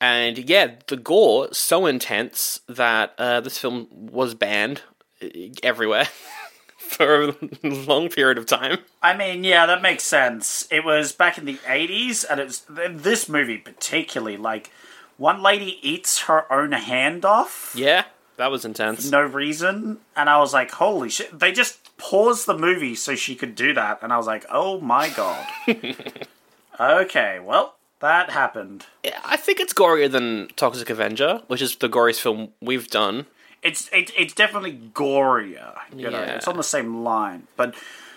And 0.00 0.38
yeah, 0.48 0.76
the 0.86 0.96
gore 0.96 1.52
so 1.52 1.86
intense 1.86 2.60
that 2.68 3.14
uh, 3.18 3.40
this 3.40 3.58
film 3.58 3.88
was 3.90 4.34
banned 4.34 4.82
uh, 5.22 5.26
everywhere 5.62 6.08
for 6.78 7.30
a 7.30 7.34
long 7.64 8.08
period 8.08 8.38
of 8.38 8.46
time. 8.46 8.78
I 9.02 9.16
mean, 9.16 9.44
yeah, 9.44 9.66
that 9.66 9.82
makes 9.82 10.04
sense. 10.04 10.68
It 10.70 10.84
was 10.84 11.12
back 11.12 11.36
in 11.36 11.44
the 11.44 11.56
80s, 11.58 12.24
and 12.28 12.40
it's 12.40 12.64
this 12.68 13.28
movie 13.28 13.58
particularly. 13.58 14.36
Like, 14.36 14.70
one 15.16 15.42
lady 15.42 15.78
eats 15.82 16.22
her 16.22 16.50
own 16.52 16.72
hand 16.72 17.24
off. 17.24 17.72
Yeah, 17.76 18.04
that 18.36 18.52
was 18.52 18.64
intense. 18.64 19.10
no 19.10 19.22
reason, 19.22 19.98
and 20.14 20.30
I 20.30 20.38
was 20.38 20.54
like, 20.54 20.70
"Holy 20.70 21.10
shit!" 21.10 21.36
They 21.36 21.50
just 21.50 21.96
paused 21.98 22.46
the 22.46 22.56
movie 22.56 22.94
so 22.94 23.16
she 23.16 23.34
could 23.34 23.56
do 23.56 23.74
that, 23.74 23.98
and 24.00 24.12
I 24.12 24.16
was 24.16 24.28
like, 24.28 24.46
"Oh 24.48 24.80
my 24.80 25.08
god." 25.08 25.44
okay, 26.80 27.40
well, 27.40 27.74
that 28.00 28.30
happened. 28.30 28.86
I 29.24 29.36
think 29.36 29.60
it's 29.60 29.72
gorier 29.72 30.10
than 30.10 30.48
Toxic 30.56 30.88
Avenger, 30.90 31.42
which 31.48 31.62
is 31.62 31.76
the 31.76 31.88
goriest 31.88 32.20
film 32.20 32.50
we've 32.60 32.88
done. 32.88 33.26
It's 33.62 33.88
it, 33.92 34.12
it's 34.16 34.34
definitely 34.34 34.78
gorier. 34.94 35.74
You 35.94 36.10
know, 36.10 36.20
Yeah. 36.20 36.36
it's 36.36 36.46
on 36.48 36.56
the 36.56 36.62
same 36.62 37.02
line, 37.02 37.48
but 37.56 37.74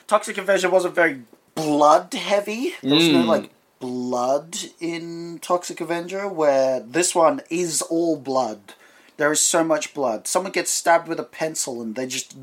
Toxic 0.08 0.38
Avenger 0.38 0.70
wasn't 0.70 0.96
very. 0.96 1.22
blood 1.54 2.14
heavy. 2.14 2.74
There 2.82 2.96
was 2.96 3.10
no 3.10 3.24
mm. 3.24 3.28
like 3.28 3.50
blood 3.80 4.58
in 4.80 5.38
Toxic 5.42 5.82
Avenger, 5.82 6.26
where 6.28 6.80
this 6.80 7.14
one 7.14 7.42
is 7.50 7.82
all 7.82 8.16
blood. 8.18 8.60
There 9.18 9.32
is 9.32 9.40
so 9.40 9.64
much 9.64 9.94
blood. 9.94 10.28
Someone 10.28 10.52
gets 10.52 10.72
stabbed 10.72 11.08
with 11.08 11.20
a 11.20 11.24
pencil 11.24 11.82
and 11.82 11.96
they're 11.96 12.08
just 12.08 12.36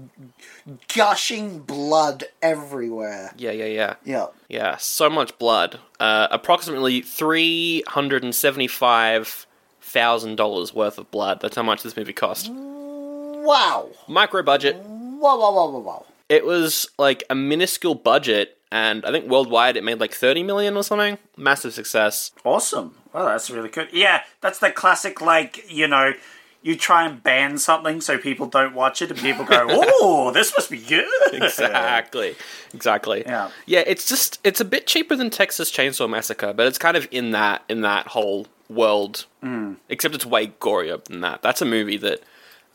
gushing 0.95 1.61
blood 1.61 2.25
everywhere. 2.41 3.33
Yeah, 3.37 3.51
yeah, 3.51 3.65
yeah. 3.65 3.95
Yeah. 4.05 4.27
Yeah, 4.49 4.77
so 4.77 5.11
much 5.11 5.37
blood. 5.39 5.81
Uh, 5.99 6.29
approximately 6.31 7.01
three 7.03 7.83
hundred 7.89 8.23
and 8.23 8.35
seventy-five 8.35 9.47
thousand 9.81 10.37
dollars 10.37 10.73
worth 10.73 10.99
of 10.99 11.11
blood. 11.11 11.41
That's 11.41 11.57
how 11.57 11.63
much 11.63 11.83
this 11.83 11.97
movie 11.97 12.13
cost. 12.13 12.51
Wow. 12.53 13.89
Micro 14.07 14.43
budget. 14.43 14.77
Wow, 14.77 15.39
wow, 15.39 15.53
wow, 15.53 15.71
wow, 15.71 15.79
wow. 15.81 16.07
It 16.29 16.45
was 16.45 16.87
like 16.99 17.25
a 17.31 17.35
minuscule 17.35 17.95
budget, 17.95 18.59
and 18.71 19.05
I 19.05 19.11
think 19.11 19.29
worldwide 19.29 19.77
it 19.77 19.83
made 19.83 19.99
like 19.99 20.13
thirty 20.13 20.43
million 20.43 20.77
or 20.77 20.85
something. 20.85 21.19
Massive 21.37 21.73
success. 21.73 22.31
Awesome. 22.45 22.95
Well, 23.13 23.27
that's 23.27 23.49
really 23.51 23.71
good. 23.71 23.89
Yeah, 23.93 24.23
that's 24.43 24.59
the 24.59 24.71
classic, 24.71 25.23
like, 25.23 25.65
you 25.73 25.89
know, 25.89 26.13
you 26.63 26.77
try 26.77 27.07
and 27.07 27.23
ban 27.23 27.59
something 27.59 28.01
so 28.01 28.19
people 28.19 28.47
don't 28.47 28.75
watch 28.75 29.01
it, 29.01 29.11
and 29.11 29.19
people 29.19 29.45
go, 29.45 29.67
oh, 29.71 30.31
this 30.33 30.53
must 30.57 30.71
be 30.71 30.79
good. 30.79 31.09
Exactly. 31.33 32.37
Exactly. 32.75 33.23
Yeah. 33.25 33.51
Yeah, 33.67 33.85
it's 33.87 34.09
just 34.09 34.41
it's 34.45 34.61
a 34.61 34.65
bit 34.65 34.87
cheaper 34.87 35.17
than 35.17 35.31
Texas 35.31 35.71
Chainsaw 35.71 36.09
Massacre, 36.09 36.53
but 36.53 36.67
it's 36.67 36.79
kind 36.79 36.97
of 36.97 37.09
in 37.11 37.31
that 37.33 37.63
in 37.69 37.83
that 37.83 38.09
whole 38.09 38.47
world. 38.69 39.27
Mm. 39.43 39.77
Except 39.89 40.15
it's 40.15 40.27
way 40.27 40.49
gorier 40.61 41.03
than 41.05 41.21
that. 41.21 41.43
That's 41.43 41.63
a 41.63 41.67
movie 41.67 41.97
that 41.99 42.23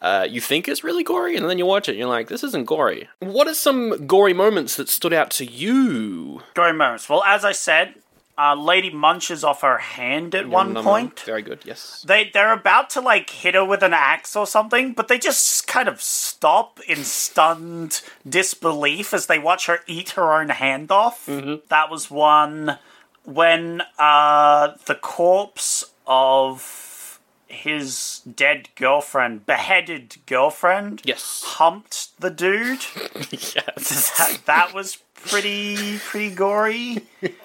uh, 0.01 0.27
you 0.29 0.41
think 0.41 0.67
is 0.67 0.83
really 0.83 1.03
gory, 1.03 1.37
and 1.37 1.49
then 1.49 1.57
you 1.57 1.65
watch 1.65 1.87
it, 1.87 1.93
and 1.93 1.99
you're 1.99 2.09
like, 2.09 2.27
"This 2.27 2.43
isn't 2.43 2.65
gory." 2.65 3.07
What 3.19 3.47
are 3.47 3.53
some 3.53 4.05
gory 4.05 4.33
moments 4.33 4.75
that 4.75 4.89
stood 4.89 5.13
out 5.13 5.31
to 5.31 5.45
you? 5.45 6.41
Gory 6.55 6.73
moments. 6.73 7.07
Well, 7.07 7.23
as 7.25 7.45
I 7.45 7.53
said, 7.53 7.95
uh, 8.37 8.55
Lady 8.55 8.89
munches 8.89 9.43
off 9.43 9.61
her 9.61 9.77
hand 9.77 10.33
at 10.33 10.47
one 10.49 10.67
Nom, 10.67 10.73
nom, 10.73 10.83
nom. 10.85 10.93
point. 10.93 11.19
very 11.21 11.41
good. 11.41 11.59
Yes. 11.65 12.03
They 12.07 12.29
they're 12.33 12.53
about 12.53 12.89
to 12.91 13.01
like 13.01 13.29
hit 13.29 13.53
her 13.55 13.63
with 13.65 13.83
an 13.83 13.93
axe 13.93 14.35
or 14.35 14.47
something, 14.47 14.93
but 14.93 15.07
they 15.07 15.19
just 15.19 15.67
kind 15.67 15.87
of 15.87 16.01
stop 16.01 16.79
in 16.87 17.03
stunned 17.03 18.01
disbelief 18.27 19.13
as 19.13 19.27
they 19.27 19.37
watch 19.39 19.67
her 19.67 19.79
eat 19.87 20.11
her 20.11 20.33
own 20.33 20.49
hand 20.49 20.91
off. 20.91 21.25
That 21.27 21.89
was 21.91 22.09
one 22.09 22.79
when 23.23 23.81
uh, 23.99 24.73
the 24.87 24.95
corpse 24.95 25.85
of 26.07 27.19
his 27.47 28.21
dead 28.35 28.67
girlfriend, 28.75 29.45
beheaded 29.45 30.17
girlfriend, 30.25 31.01
Yes. 31.05 31.43
humped 31.45 32.19
the 32.19 32.31
dude. 32.31 32.83
yes. 33.31 34.11
that, 34.17 34.39
that 34.45 34.73
was 34.73 34.97
pretty 35.13 35.99
pretty 35.99 36.33
gory. 36.33 37.03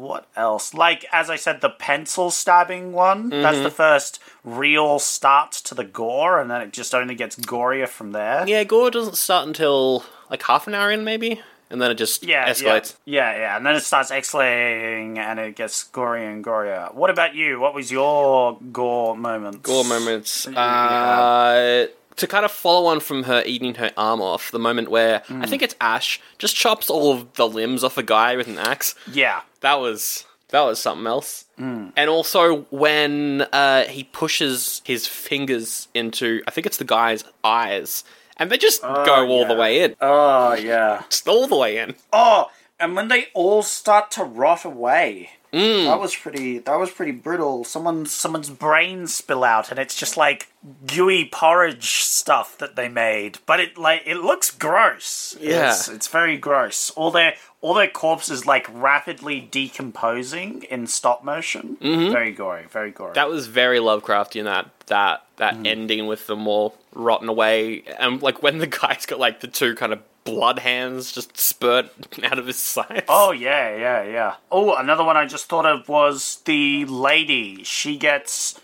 what 0.00 0.26
else? 0.36 0.72
Like 0.74 1.04
as 1.12 1.28
I 1.30 1.36
said, 1.36 1.60
the 1.60 1.68
pencil 1.70 2.30
stabbing 2.30 2.92
one. 2.92 3.28
That's 3.30 3.56
Mm-hmm. 3.56 3.64
the 3.64 3.70
first 3.70 4.20
real 4.44 4.98
start 4.98 5.52
to 5.52 5.74
the 5.74 5.84
gore, 5.84 6.40
and 6.40 6.50
then 6.50 6.60
it 6.62 6.72
just 6.72 6.94
only 6.94 7.14
gets 7.14 7.36
gorier 7.36 7.88
from 7.88 8.12
there. 8.12 8.44
Yeah, 8.48 8.64
gore 8.64 8.90
doesn't 8.90 9.16
start 9.16 9.46
until 9.46 10.04
like 10.30 10.42
half 10.42 10.66
an 10.66 10.74
hour 10.74 10.90
in, 10.90 11.04
maybe, 11.04 11.40
and 11.68 11.80
then 11.82 11.90
it 11.90 11.96
just 11.96 12.22
Yeah, 12.24 12.48
escalates. 12.48 12.96
Yeah, 13.04 13.32
yeah, 13.32 13.38
yeah, 13.38 13.56
and 13.56 13.66
then 13.66 13.74
it 13.76 13.80
starts 13.82 14.10
escalating, 14.10 15.18
and 15.18 15.38
it 15.38 15.56
gets 15.56 15.84
gorier 15.84 16.32
and 16.32 16.42
gorier. 16.44 16.94
What 16.94 17.10
about 17.10 17.34
you? 17.34 17.60
What 17.60 17.74
was 17.74 17.90
your 17.92 18.58
gore 18.72 19.16
moment? 19.16 19.62
Gore 19.62 19.84
moments. 19.84 20.46
Yeah. 20.50 21.86
To 22.16 22.26
kind 22.26 22.44
of 22.44 22.50
follow 22.50 22.86
on 22.90 23.00
from 23.00 23.22
her 23.24 23.42
eating 23.46 23.76
her 23.76 23.92
arm 23.96 24.20
off, 24.20 24.50
the 24.50 24.58
moment 24.58 24.90
where 24.90 25.22
I 25.30 25.46
think 25.46 25.62
it's 25.62 25.74
Ash 25.80 26.20
just 26.38 26.54
chops 26.54 26.90
all 26.90 27.12
of 27.12 27.32
the 27.34 27.48
limbs 27.48 27.82
off 27.82 27.96
a 27.96 28.02
guy 28.02 28.36
with 28.36 28.46
an 28.48 28.58
axe. 28.58 28.94
Yeah. 29.10 29.40
That 29.60 29.80
was 29.80 30.26
that 30.48 30.60
was 30.62 30.78
something 30.80 31.06
else. 31.06 31.46
And 31.56 31.92
also 32.10 32.62
when 32.70 33.42
uh, 33.52 33.84
he 33.84 34.04
pushes 34.04 34.82
his 34.84 35.06
fingers 35.06 35.88
into, 35.94 36.42
I 36.46 36.50
think 36.50 36.66
it's 36.66 36.78
the 36.78 36.84
guy's 36.84 37.22
eyes, 37.44 38.02
and 38.38 38.50
they 38.50 38.58
just 38.58 38.82
go 38.82 39.28
all 39.28 39.46
the 39.46 39.54
way 39.54 39.82
in, 39.82 39.94
Oh, 40.00 40.54
yeah. 40.54 41.02
just 41.10 41.28
all 41.28 41.46
the 41.46 41.56
way 41.56 41.76
in. 41.78 41.94
Oh, 42.12 42.50
and 42.80 42.96
when 42.96 43.08
they 43.08 43.26
all 43.34 43.62
start 43.62 44.10
to 44.12 44.24
rot 44.24 44.64
away. 44.64 45.30
Mm. 45.52 45.84
That 45.84 46.00
was 46.00 46.14
pretty. 46.14 46.58
That 46.58 46.78
was 46.78 46.90
pretty 46.90 47.12
brutal. 47.12 47.64
Someone. 47.64 48.06
Someone's 48.06 48.50
brains 48.50 49.14
spill 49.14 49.42
out, 49.44 49.70
and 49.70 49.78
it's 49.78 49.94
just 49.94 50.16
like 50.16 50.48
gooey 50.86 51.24
porridge 51.24 52.02
stuff 52.02 52.56
that 52.58 52.76
they 52.76 52.88
made. 52.88 53.38
But 53.46 53.60
it 53.60 53.78
like 53.78 54.02
it 54.06 54.18
looks 54.18 54.50
gross. 54.50 55.36
Yeah. 55.40 55.70
it's, 55.70 55.88
it's 55.88 56.08
very 56.08 56.36
gross. 56.36 56.90
All 56.90 57.10
their 57.10 57.34
all 57.60 57.74
their 57.74 57.88
corpses 57.88 58.46
like 58.46 58.66
rapidly 58.72 59.40
decomposing 59.40 60.62
in 60.64 60.86
stop 60.86 61.24
motion. 61.24 61.76
Very 61.80 62.32
gory. 62.32 62.66
Very 62.70 62.90
gory. 62.90 63.12
That 63.14 63.28
was 63.28 63.46
very 63.46 63.78
Lovecraftian. 63.78 64.44
That 64.44 64.70
that 64.86 65.24
that 65.36 65.66
ending 65.66 66.06
with 66.06 66.26
them 66.26 66.46
all 66.46 66.76
rotting 66.94 67.28
away, 67.28 67.82
and 67.98 68.22
like 68.22 68.42
when 68.42 68.58
the 68.58 68.66
guy's 68.66 69.06
got 69.06 69.18
like 69.18 69.40
the 69.40 69.48
two 69.48 69.74
kind 69.74 69.92
of 69.92 70.00
blood 70.24 70.58
hands 70.60 71.12
just 71.12 71.36
spurt 71.38 71.90
out 72.22 72.38
of 72.38 72.46
his 72.46 72.58
sides. 72.58 73.06
Oh 73.08 73.32
yeah, 73.32 73.76
yeah, 73.76 74.02
yeah. 74.04 74.34
Oh, 74.50 74.74
another 74.74 75.04
one 75.04 75.16
I 75.16 75.26
just 75.26 75.46
thought 75.48 75.66
of 75.66 75.88
was 75.88 76.40
the 76.44 76.84
lady. 76.86 77.64
She 77.64 77.96
gets 77.96 78.60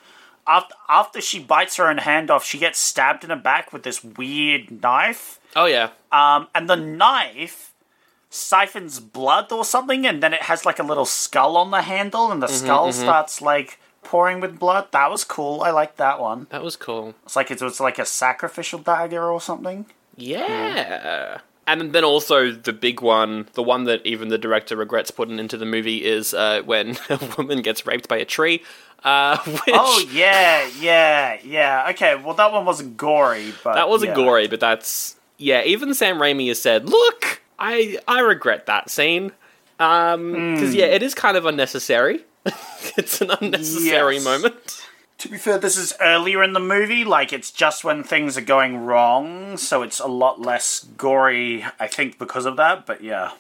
after 0.47 0.75
after 0.89 1.21
she 1.21 1.41
bites 1.41 1.77
her 1.77 1.89
own 1.89 1.99
hand 1.99 2.31
off, 2.31 2.45
she 2.45 2.59
gets 2.59 2.79
stabbed 2.79 3.25
in 3.25 3.31
the 3.31 3.37
back 3.37 3.73
with 3.73 3.83
this 3.83 4.03
weird 4.05 4.83
knife. 4.83 5.41
oh 5.55 5.67
yeah. 5.67 5.91
Um, 6.13 6.49
and 6.55 6.69
the 6.69 6.77
knife 6.77 7.73
siphons 8.31 9.01
blood 9.01 9.51
or 9.51 9.65
something, 9.65 10.07
and 10.07 10.23
then 10.23 10.35
it 10.35 10.43
has 10.43 10.65
like 10.67 10.79
a 10.79 10.83
little 10.83 11.07
skull 11.07 11.57
on 11.57 11.71
the 11.71 11.83
handle, 11.83 12.31
and 12.31 12.43
the 12.43 12.49
skull 12.49 12.93
starts 12.93 13.41
like 13.41 13.79
pouring 14.03 14.41
with 14.41 14.59
blood. 14.59 14.87
That 14.93 15.11
was 15.11 15.25
cool. 15.25 15.63
I 15.63 15.71
like 15.71 15.97
that 15.97 16.21
one. 16.21 16.47
That 16.51 16.63
was 16.63 16.77
cool. 16.77 17.15
It's 17.25 17.35
like 17.37 17.51
it 17.51 17.61
was 17.63 17.81
like 17.81 17.99
a 17.99 18.05
sacrificial 18.05 18.79
dagger 18.79 19.25
or 19.31 19.41
something. 19.41 19.87
Yeah. 20.17 21.39
And 21.69 21.93
then 21.93 22.05
also 22.05 22.53
the 22.53 22.73
big 22.73 23.01
one, 23.01 23.49
the 23.55 23.63
one 23.63 23.85
that 23.85 24.05
even 24.07 24.29
the 24.29 24.39
director 24.39 24.77
regrets 24.77 25.11
putting 25.11 25.39
into 25.41 25.57
the 25.57 25.67
movie, 25.67 26.05
is 26.05 26.33
uh, 26.33 26.63
when 26.65 26.97
a 27.11 27.19
woman 27.37 27.61
gets 27.63 27.87
raped 27.87 28.09
by 28.09 28.19
a 28.19 28.25
tree. 28.25 28.63
Uh, 29.03 29.37
which, 29.45 29.61
Oh 29.69 30.05
yeah, 30.13 30.69
yeah, 30.81 31.39
yeah. 31.45 31.89
Okay, 31.91 32.15
well 32.15 32.35
that 32.35 32.53
one 32.53 32.65
wasn't 32.65 32.97
gory, 32.97 33.53
but 33.65 33.75
that 33.75 33.89
wasn't 33.89 34.11
yeah. 34.11 34.15
gory, 34.15 34.47
but 34.47 34.61
that's 34.61 35.17
yeah. 35.39 35.63
Even 35.65 35.93
Sam 35.93 36.19
Raimi 36.19 36.49
has 36.49 36.63
said, 36.63 36.89
"Look, 36.89 37.43
I 37.59 37.99
I 38.07 38.21
regret 38.21 38.67
that 38.67 38.89
scene 38.89 39.33
Um, 39.81 40.33
because 40.55 40.75
yeah, 40.75 40.87
it 40.87 41.03
is 41.03 41.15
kind 41.15 41.37
of 41.37 41.47
unnecessary. 41.47 42.25
it's 42.97 43.21
an 43.21 43.33
unnecessary 43.41 44.15
Yes. 44.17 44.25
moment. 44.25 44.86
To 45.19 45.29
be 45.29 45.39
fair, 45.39 45.59
this 45.59 45.79
is 45.79 45.95
earlier 46.01 46.43
in 46.43 46.53
the 46.53 46.61
movie. 46.61 47.05
Like, 47.05 47.33
it's 47.33 47.51
just 47.51 47.85
when 47.85 48.03
things 48.03 48.37
are 48.37 48.43
going 48.43 48.85
wrong, 48.85 49.57
so 49.57 49.83
it's 49.83 49.99
a 49.99 50.07
lot 50.07 50.41
less 50.41 50.87
gory, 50.99 51.65
I 51.81 51.87
think, 51.87 52.19
because 52.19 52.45
of 52.45 52.57
that. 52.59 52.85
But 52.85 53.03
yeah. 53.03 53.33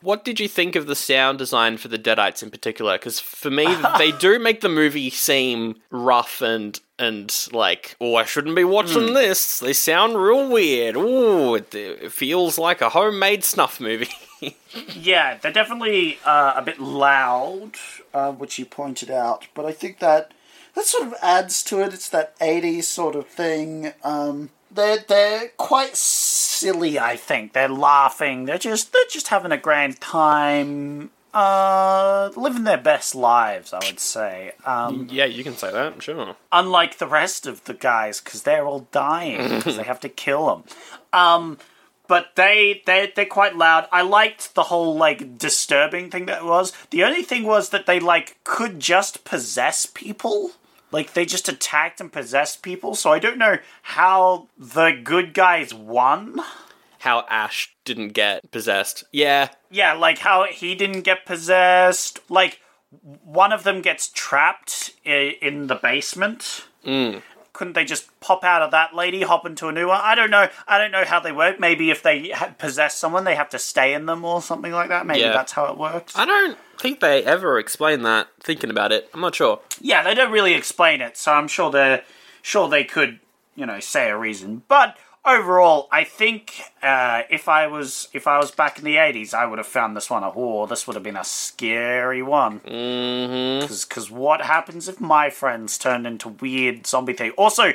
What 0.00 0.24
did 0.24 0.38
you 0.38 0.48
think 0.48 0.76
of 0.76 0.86
the 0.86 0.94
sound 0.94 1.38
design 1.38 1.78
for 1.78 1.88
the 1.88 1.98
Deadites 1.98 2.42
in 2.42 2.50
particular? 2.50 2.96
Because 2.98 3.18
for 3.18 3.50
me, 3.50 3.66
they 3.98 4.12
do 4.12 4.38
make 4.38 4.60
the 4.60 4.68
movie 4.68 5.10
seem 5.10 5.76
rough 5.90 6.40
and 6.42 6.78
and 6.96 7.34
like, 7.52 7.96
oh, 8.00 8.14
I 8.14 8.24
shouldn't 8.24 8.54
be 8.54 8.62
watching 8.62 9.14
this. 9.14 9.58
They 9.58 9.72
sound 9.72 10.16
real 10.16 10.48
weird. 10.48 10.94
Oh, 10.96 11.54
it, 11.54 11.74
it 11.74 12.12
feels 12.12 12.56
like 12.58 12.80
a 12.80 12.90
homemade 12.90 13.42
snuff 13.44 13.80
movie. 13.80 14.08
Yeah, 14.94 15.38
they're 15.40 15.52
definitely 15.52 16.18
uh, 16.26 16.54
a 16.56 16.60
bit 16.62 16.78
loud. 16.78 17.76
uh, 18.12 18.32
which 18.32 18.58
you 18.58 18.66
pointed 18.66 19.10
out. 19.10 19.46
But 19.54 19.64
I 19.64 19.72
think 19.72 19.98
that 19.98 20.32
that 20.74 20.84
sort 20.84 21.06
of 21.06 21.14
adds 21.22 21.62
to 21.64 21.80
it. 21.82 21.94
It's 21.94 22.08
that 22.10 22.38
'80s 22.38 22.84
sort 22.84 23.14
of 23.16 23.26
thing. 23.26 23.92
Um, 24.02 24.50
They're 24.70 24.98
they're 25.06 25.48
quite 25.56 25.96
silly. 25.96 26.98
I 26.98 27.16
think 27.16 27.52
they're 27.52 27.68
laughing. 27.68 28.44
They're 28.46 28.58
just 28.58 28.92
they're 28.92 29.02
just 29.10 29.28
having 29.28 29.52
a 29.52 29.58
grand 29.58 30.00
time. 30.00 31.10
Uh, 31.32 32.30
living 32.36 32.62
their 32.62 32.78
best 32.78 33.12
lives, 33.12 33.72
I 33.72 33.80
would 33.86 33.98
say. 33.98 34.52
Um, 34.64 35.08
yeah, 35.10 35.24
you 35.24 35.42
can 35.42 35.56
say 35.56 35.72
that, 35.72 36.00
sure. 36.00 36.36
unlike 36.52 36.98
the 36.98 37.08
rest 37.08 37.44
of 37.48 37.64
the 37.64 37.74
guys 37.74 38.20
because 38.20 38.44
they're 38.44 38.64
all 38.64 38.86
dying 38.92 39.48
because 39.56 39.76
they 39.76 39.82
have 39.82 39.98
to 40.00 40.08
kill 40.08 40.46
them. 40.46 40.64
Um, 41.12 41.58
but 42.06 42.36
they 42.36 42.82
they 42.86 43.12
they're 43.16 43.26
quite 43.26 43.56
loud. 43.56 43.88
I 43.90 44.02
liked 44.02 44.54
the 44.54 44.64
whole 44.64 44.96
like 44.96 45.36
disturbing 45.36 46.08
thing 46.08 46.26
that 46.26 46.42
it 46.42 46.44
was. 46.44 46.72
The 46.90 47.02
only 47.02 47.22
thing 47.22 47.42
was 47.42 47.70
that 47.70 47.86
they 47.86 47.98
like 47.98 48.36
could 48.44 48.78
just 48.78 49.24
possess 49.24 49.86
people. 49.86 50.52
Like 50.94 51.14
they 51.14 51.26
just 51.26 51.48
attacked 51.48 52.00
and 52.00 52.12
possessed 52.12 52.62
people. 52.62 52.94
So 52.94 53.10
I 53.10 53.18
don't 53.18 53.36
know 53.36 53.58
how 53.82 54.46
the 54.56 54.92
good 55.02 55.34
guys 55.34 55.74
won. 55.74 56.38
How 57.00 57.26
Ash 57.28 57.74
didn't 57.84 58.10
get 58.10 58.48
possessed. 58.52 59.02
Yeah, 59.10 59.48
Yeah, 59.72 59.94
like 59.94 60.18
how 60.18 60.44
he 60.44 60.76
didn't 60.76 61.02
get 61.02 61.26
possessed. 61.26 62.20
Like 62.30 62.60
one 63.24 63.52
of 63.52 63.64
them 63.64 63.82
gets 63.82 64.06
trapped 64.08 64.92
in 65.04 65.66
the 65.66 65.74
basement. 65.74 66.66
Mm. 66.86 67.22
Couldn't 67.54 67.72
they 67.72 67.84
just 67.86 68.08
pop 68.20 68.44
out 68.44 68.60
of 68.62 68.72
that 68.72 68.94
lady, 68.94 69.22
hop 69.22 69.46
into 69.46 69.68
a 69.68 69.72
new 69.72 69.88
one? 69.88 70.00
I 70.02 70.14
don't 70.14 70.30
know. 70.30 70.48
I 70.68 70.76
don't 70.76 70.90
know 70.90 71.04
how 71.04 71.20
they 71.20 71.32
work. 71.32 71.58
Maybe 71.58 71.90
if 71.90 72.02
they 72.02 72.34
possess 72.58 72.96
someone, 72.98 73.24
they 73.24 73.36
have 73.36 73.48
to 73.50 73.58
stay 73.58 73.94
in 73.94 74.04
them 74.06 74.24
or 74.24 74.42
something 74.42 74.72
like 74.72 74.88
that. 74.90 75.06
Maybe 75.06 75.20
Yeah. 75.20 75.32
that's 75.32 75.52
how 75.52 75.66
it 75.66 75.78
works. 75.78 76.12
I 76.16 76.26
don't 76.26 76.58
think 76.78 76.98
they 77.00 77.22
ever 77.24 77.58
explain 77.58 78.02
that. 78.02 78.26
Thinking 78.40 78.68
about 78.70 78.90
it, 78.92 79.08
I'm 79.14 79.20
not 79.22 79.34
sure. 79.36 79.60
yeah, 79.80 80.02
they 80.02 80.14
don't 80.14 80.32
really 80.32 80.52
explain 80.54 81.00
it, 81.00 81.16
so 81.16 81.32
I'm 81.32 81.48
sure 81.48 81.70
they're 81.70 82.02
sure 82.42 82.68
they 82.68 82.84
could, 82.84 83.20
you 83.54 83.64
know, 83.64 83.78
say 83.80 84.10
a 84.10 84.16
reason. 84.18 84.64
But 84.68 84.96
overall, 85.26 85.88
I 85.90 86.04
think 86.04 86.60
uh, 86.82 87.22
if 87.30 87.48
I 87.48 87.66
was 87.66 88.08
if 88.12 88.26
I 88.26 88.38
was 88.38 88.50
back 88.50 88.78
in 88.78 88.84
the 88.84 88.96
'80s, 88.96 89.34
I 89.34 89.46
would 89.46 89.58
have 89.58 89.66
found 89.66 89.96
this 89.96 90.10
one 90.10 90.22
a 90.22 90.30
whore. 90.30 90.68
This 90.68 90.86
would 90.86 90.94
have 90.94 91.02
been 91.02 91.16
a 91.16 91.24
scary 91.24 92.22
one. 92.22 92.60
Mm-hmm. 92.60 93.66
Because 93.66 94.10
what 94.10 94.42
happens 94.42 94.88
if 94.88 95.00
my 95.00 95.30
friends 95.30 95.78
turn 95.78 96.06
into 96.06 96.28
weird 96.28 96.86
zombie 96.86 97.12
thing? 97.14 97.32
Also, 97.32 97.72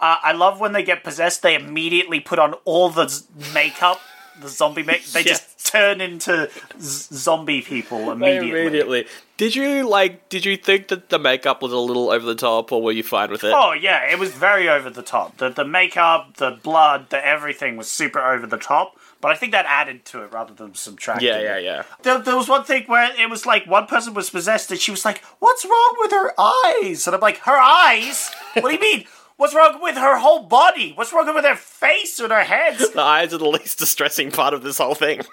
uh, 0.00 0.16
I 0.22 0.32
love 0.32 0.60
when 0.60 0.72
they 0.72 0.82
get 0.82 1.04
possessed. 1.04 1.42
They 1.42 1.54
immediately 1.54 2.20
put 2.20 2.38
on 2.38 2.54
all 2.64 2.90
the 2.90 3.08
z- 3.08 3.24
makeup, 3.54 4.00
the 4.40 4.48
zombie 4.48 4.82
make. 4.82 5.04
They 5.06 5.20
Yes. 5.24 5.40
just 5.40 5.66
turn 5.72 6.00
into 6.00 6.48
z- 6.80 7.14
zombie 7.16 7.62
people 7.62 8.10
immediately. 8.10 8.60
Immediately. 8.62 9.06
Did 9.36 9.54
you 9.54 9.88
like? 9.88 10.28
Did 10.28 10.44
you 10.44 10.56
think 10.56 10.88
that 10.88 11.08
the 11.10 11.18
makeup 11.18 11.60
was 11.62 11.72
a 11.72 11.78
little 11.78 12.10
over 12.10 12.24
the 12.24 12.34
top, 12.34 12.72
or 12.72 12.82
were 12.82 12.92
you 12.92 13.02
fine 13.02 13.30
with 13.30 13.44
it? 13.44 13.52
Oh 13.54 13.72
yeah, 13.72 14.10
it 14.10 14.18
was 14.18 14.32
very 14.32 14.68
over 14.68 14.88
the 14.90 15.02
top. 15.02 15.36
The 15.38 15.50
the 15.50 15.64
makeup, 15.64 16.36
the 16.36 16.52
blood, 16.62 17.10
the 17.10 17.24
everything 17.26 17.76
was 17.76 17.88
super 17.90 18.20
over 18.20 18.46
the 18.46 18.56
top. 18.58 18.96
But 19.20 19.32
I 19.32 19.34
think 19.34 19.52
that 19.52 19.64
added 19.66 20.04
to 20.06 20.22
it 20.22 20.32
rather 20.32 20.52
than 20.52 20.74
subtracting. 20.74 21.26
yeah, 21.26 21.40
yeah, 21.40 21.56
yeah. 21.58 21.82
There, 22.02 22.18
there 22.18 22.36
was 22.36 22.48
one 22.50 22.64
thing 22.64 22.84
where 22.84 23.10
it 23.18 23.28
was 23.30 23.46
like 23.46 23.66
one 23.66 23.86
person 23.86 24.12
was 24.12 24.28
possessed 24.28 24.70
and 24.70 24.78
she 24.78 24.90
was 24.90 25.04
like, 25.06 25.22
"What's 25.38 25.64
wrong 25.64 25.94
with 25.98 26.10
her 26.12 26.32
eyes?" 26.38 27.06
And 27.06 27.14
I'm 27.16 27.20
like, 27.22 27.38
"Her 27.38 27.56
eyes? 27.58 28.30
What 28.54 28.68
do 28.68 28.74
you 28.74 28.80
mean? 28.80 29.04
What's 29.36 29.54
wrong 29.54 29.80
with 29.82 29.96
her 29.96 30.16
whole 30.18 30.40
body? 30.44 30.92
What's 30.94 31.12
wrong 31.12 31.32
with 31.34 31.44
her 31.44 31.56
face 31.56 32.18
and 32.18 32.32
her 32.32 32.44
head?" 32.44 32.78
The 32.78 33.00
eyes 33.00 33.34
are 33.34 33.38
the 33.38 33.46
least 33.48 33.78
distressing 33.78 34.30
part 34.30 34.54
of 34.54 34.62
this 34.62 34.78
whole 34.78 34.94
thing. 34.94 35.20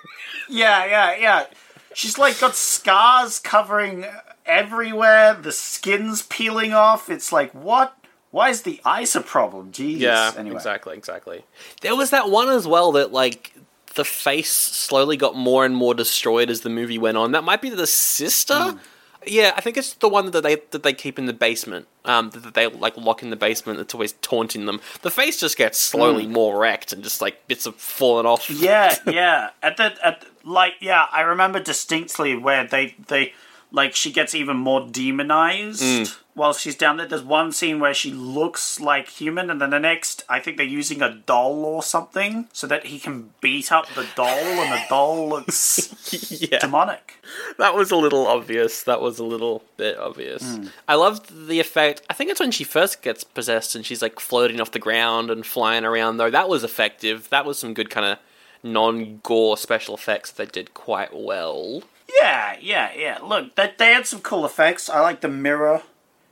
Yeah, 0.50 0.86
yeah, 0.86 1.16
yeah. 1.16 1.46
She's 1.94 2.18
like 2.18 2.38
got 2.40 2.54
scars 2.56 3.40
covering 3.40 4.06
everywhere. 4.46 5.34
The 5.36 5.54
skin's 5.54 6.22
peeling 6.24 6.74
off. 6.74 7.10
It's 7.10 7.32
like 7.32 7.52
what? 7.54 7.96
Why 8.32 8.50
is 8.50 8.64
the 8.64 8.82
eyes 8.84 9.16
a 9.16 9.22
problem? 9.22 9.72
Jeez. 9.72 10.00
Yeah, 10.00 10.32
Anyway. 10.38 10.56
exactly, 10.56 10.98
exactly. 10.98 11.46
There 11.82 11.96
was 11.96 12.10
that 12.10 12.30
one 12.30 12.50
as 12.50 12.68
well 12.68 12.92
that 12.94 13.14
like 13.14 13.54
the 13.96 14.04
face 14.04 14.52
slowly 14.52 15.16
got 15.18 15.36
more 15.36 15.64
and 15.66 15.76
more 15.76 15.94
destroyed 15.94 16.50
as 16.50 16.62
the 16.62 16.70
movie 16.70 16.98
went 16.98 17.16
on. 17.16 17.32
That 17.32 17.44
might 17.46 17.62
be 17.62 17.70
the 17.70 17.88
sister. 17.88 18.56
Hmm. 18.56 18.78
Yeah, 19.26 19.54
I 19.56 19.62
think 19.62 19.78
it's 19.78 19.94
the 19.94 20.10
one 20.10 20.32
that 20.32 20.42
they 20.42 20.56
that 20.72 20.84
they 20.84 20.94
keep 20.94 21.18
in 21.18 21.26
the 21.26 21.34
basement. 21.34 21.88
Um, 22.06 22.32
that 22.32 22.54
they 22.54 22.68
like 22.68 22.98
lock 22.98 23.24
in 23.24 23.30
the 23.30 23.36
basement. 23.36 23.78
That's 23.78 23.94
always 23.94 24.14
taunting 24.22 24.66
them. 24.66 24.82
The 25.02 25.12
face 25.12 25.40
just 25.40 25.58
gets 25.58 25.80
slowly 25.80 26.28
more 26.28 26.60
wrecked 26.60 26.92
and 26.92 27.04
just 27.04 27.22
like 27.22 27.48
bits 27.48 27.66
of 27.66 27.76
falling 27.76 28.26
off. 28.26 28.50
Yeah, 28.50 28.96
yeah. 29.08 29.52
At 29.62 29.78
the 29.78 29.96
at 30.06 30.26
like 30.44 30.74
yeah, 30.80 31.06
I 31.12 31.22
remember 31.22 31.60
distinctly 31.60 32.36
where 32.36 32.66
they 32.68 32.96
they 33.08 33.34
like 33.76 33.96
she 33.96 34.12
gets 34.12 34.34
even 34.36 34.56
more 34.56 34.88
demonized 34.88 35.82
Mm. 35.82 36.16
while 36.36 36.54
she's 36.54 36.76
down 36.76 36.98
there. 36.98 37.08
There's 37.08 37.24
one 37.24 37.52
scene 37.52 37.80
where 37.80 37.94
she 37.94 38.12
looks 38.12 38.80
like 38.80 39.10
human, 39.10 39.50
and 39.50 39.60
then 39.60 39.72
the 39.72 39.80
next, 39.80 40.24
I 40.30 40.40
think 40.40 40.58
they're 40.58 40.66
using 40.66 41.02
a 41.02 41.10
doll 41.26 41.66
or 41.66 41.82
something 41.84 42.48
so 42.54 42.68
that 42.68 42.86
he 42.86 43.00
can 43.00 43.32
beat 43.42 43.72
up 43.72 43.88
the 43.96 44.06
doll, 44.16 44.28
and 44.30 44.72
the 44.72 44.82
doll 44.90 45.28
looks 45.28 45.90
yeah. 46.42 46.60
demonic. 46.60 47.16
That 47.58 47.74
was 47.76 47.90
a 47.90 47.96
little 47.96 48.28
obvious. 48.28 48.84
That 48.84 49.02
was 49.02 49.18
a 49.18 49.24
little 49.26 49.64
bit 49.78 49.98
obvious. 49.98 50.56
Hmm. 50.56 50.68
I 50.88 50.94
loved 50.96 51.48
the 51.48 51.60
effect. 51.60 52.04
I 52.10 52.14
think 52.14 52.30
it's 52.30 52.40
when 52.40 52.52
she 52.52 52.64
first 52.64 53.02
gets 53.02 53.24
possessed 53.24 53.76
and 53.76 53.84
she's 53.86 54.04
like 54.04 54.20
floating 54.20 54.62
off 54.62 54.70
the 54.72 54.80
ground 54.80 55.32
and 55.32 55.44
flying 55.46 55.84
around, 55.84 56.18
though. 56.18 56.30
That 56.30 56.48
was 56.48 56.64
effective. 56.64 57.28
That 57.32 57.46
was 57.46 57.58
some 57.58 57.74
good 57.74 57.90
kind 57.90 58.06
of 58.06 58.20
non 58.62 59.20
gore 59.24 59.58
special 59.58 59.96
effects 59.96 60.32
that 60.32 60.46
they 60.54 60.62
did 60.62 60.74
quite 60.76 61.10
well. 61.16 61.84
Yeah, 62.22 62.56
yeah, 62.62 62.92
yeah. 62.96 63.18
Look, 63.24 63.56
they, 63.56 63.72
they 63.78 63.94
had 63.94 64.06
some 64.08 64.22
cool 64.22 64.46
effects. 64.46 64.90
I 64.90 65.00
like 65.02 65.22
the 65.22 65.28
mirror, 65.30 65.82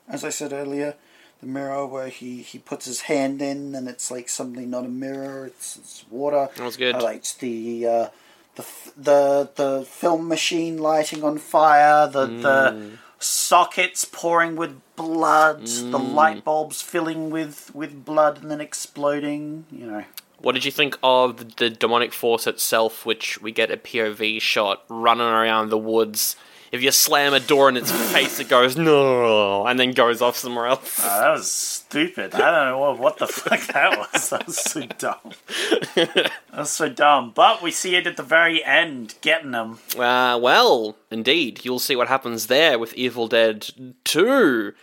as 0.08 0.24
I 0.24 0.30
said 0.30 0.54
earlier. 0.54 0.96
The 1.41 1.48
mirror 1.48 1.88
where 1.88 2.10
he, 2.10 2.41
he 2.44 2.60
puts 2.60 2.86
his 2.86 3.02
hand 3.02 3.41
in 3.41 3.74
and 3.74 3.88
it's 3.88 4.12
like 4.12 4.30
something 4.30 4.70
not 4.70 4.86
a 4.86 4.89
mirror, 4.89 5.48
it's, 5.48 5.78
it's 5.78 6.06
water. 6.10 6.50
That 6.56 6.63
was 6.63 6.78
good. 6.78 6.96
I 6.96 7.00
liked 7.00 7.39
the 7.39 7.88
uh, 7.88 8.08
the 8.56 8.65
the 8.96 9.50
the 9.56 9.86
film 9.89 10.28
machine 10.28 10.78
lighting 10.78 11.24
on 11.24 11.38
fire, 11.39 12.08
the 12.08 12.28
Mm. 12.28 12.41
the 12.44 12.98
sockets 13.17 14.06
pouring 14.06 14.56
with 14.56 14.80
blood, 14.96 15.65
the 15.65 15.98
Mm. 15.98 16.13
light 16.13 16.44
bulbs 16.44 16.82
filling 16.84 17.32
with 17.32 17.72
with 17.74 18.06
blood 18.06 18.41
and 18.44 18.52
then 18.52 18.62
exploding. 18.62 19.65
You 19.72 19.88
know, 19.88 20.04
What 20.42 20.54
did 20.56 20.66
you 20.66 20.72
think 20.72 20.98
of 21.04 21.56
the, 21.58 21.70
demonic 21.70 22.14
force 22.14 22.48
itself, 22.48 23.06
which 23.06 23.42
we 23.42 23.52
get 23.52 23.70
a 23.70 23.78
POV 23.78 24.42
shot 24.42 24.84
running 24.90 25.28
around 25.28 25.70
the 25.70 25.78
woods? 25.78 26.36
If 26.72 26.82
you 26.82 26.92
slam 26.92 27.34
a 27.34 27.40
door 27.42 27.68
in 27.68 27.76
its 27.76 27.92
face, 28.14 28.40
it 28.40 28.48
goes 28.48 28.78
no, 28.78 29.68
and 29.68 29.78
then 29.78 29.92
goes 29.92 30.22
off 30.22 30.38
somewhere 30.38 30.68
else. 30.68 31.00
Uh, 31.00 31.20
that 31.20 31.32
was 31.32 31.52
stupid. 31.52 32.34
I 32.34 32.40
don't 32.40 32.66
know 32.70 32.80
what, 32.80 32.98
what 32.98 33.18
the 33.18 33.28
fuck 33.28 33.60
that 33.74 33.98
was. 34.00 34.30
That 34.30 34.48
was 34.48 34.58
so 34.58 34.82
dumb. 34.98 35.32
that 35.96 36.32
was 36.56 36.70
so 36.70 36.88
dumb. 36.88 37.34
But 37.36 37.62
we 37.62 37.72
see 37.72 37.98
it 37.98 38.08
at 38.08 38.16
the 38.16 38.24
very 38.24 38.64
end, 38.64 39.16
getting 39.20 39.52
them. 39.52 39.80
Uh, 39.98 40.40
well, 40.42 40.96
indeed, 41.12 41.66
you'll 41.66 41.80
see 41.80 41.98
what 41.98 42.08
happens 42.08 42.48
there 42.48 42.80
with 42.80 42.94
Evil 42.94 43.28
Dead 43.28 43.68
Two, 44.06 44.74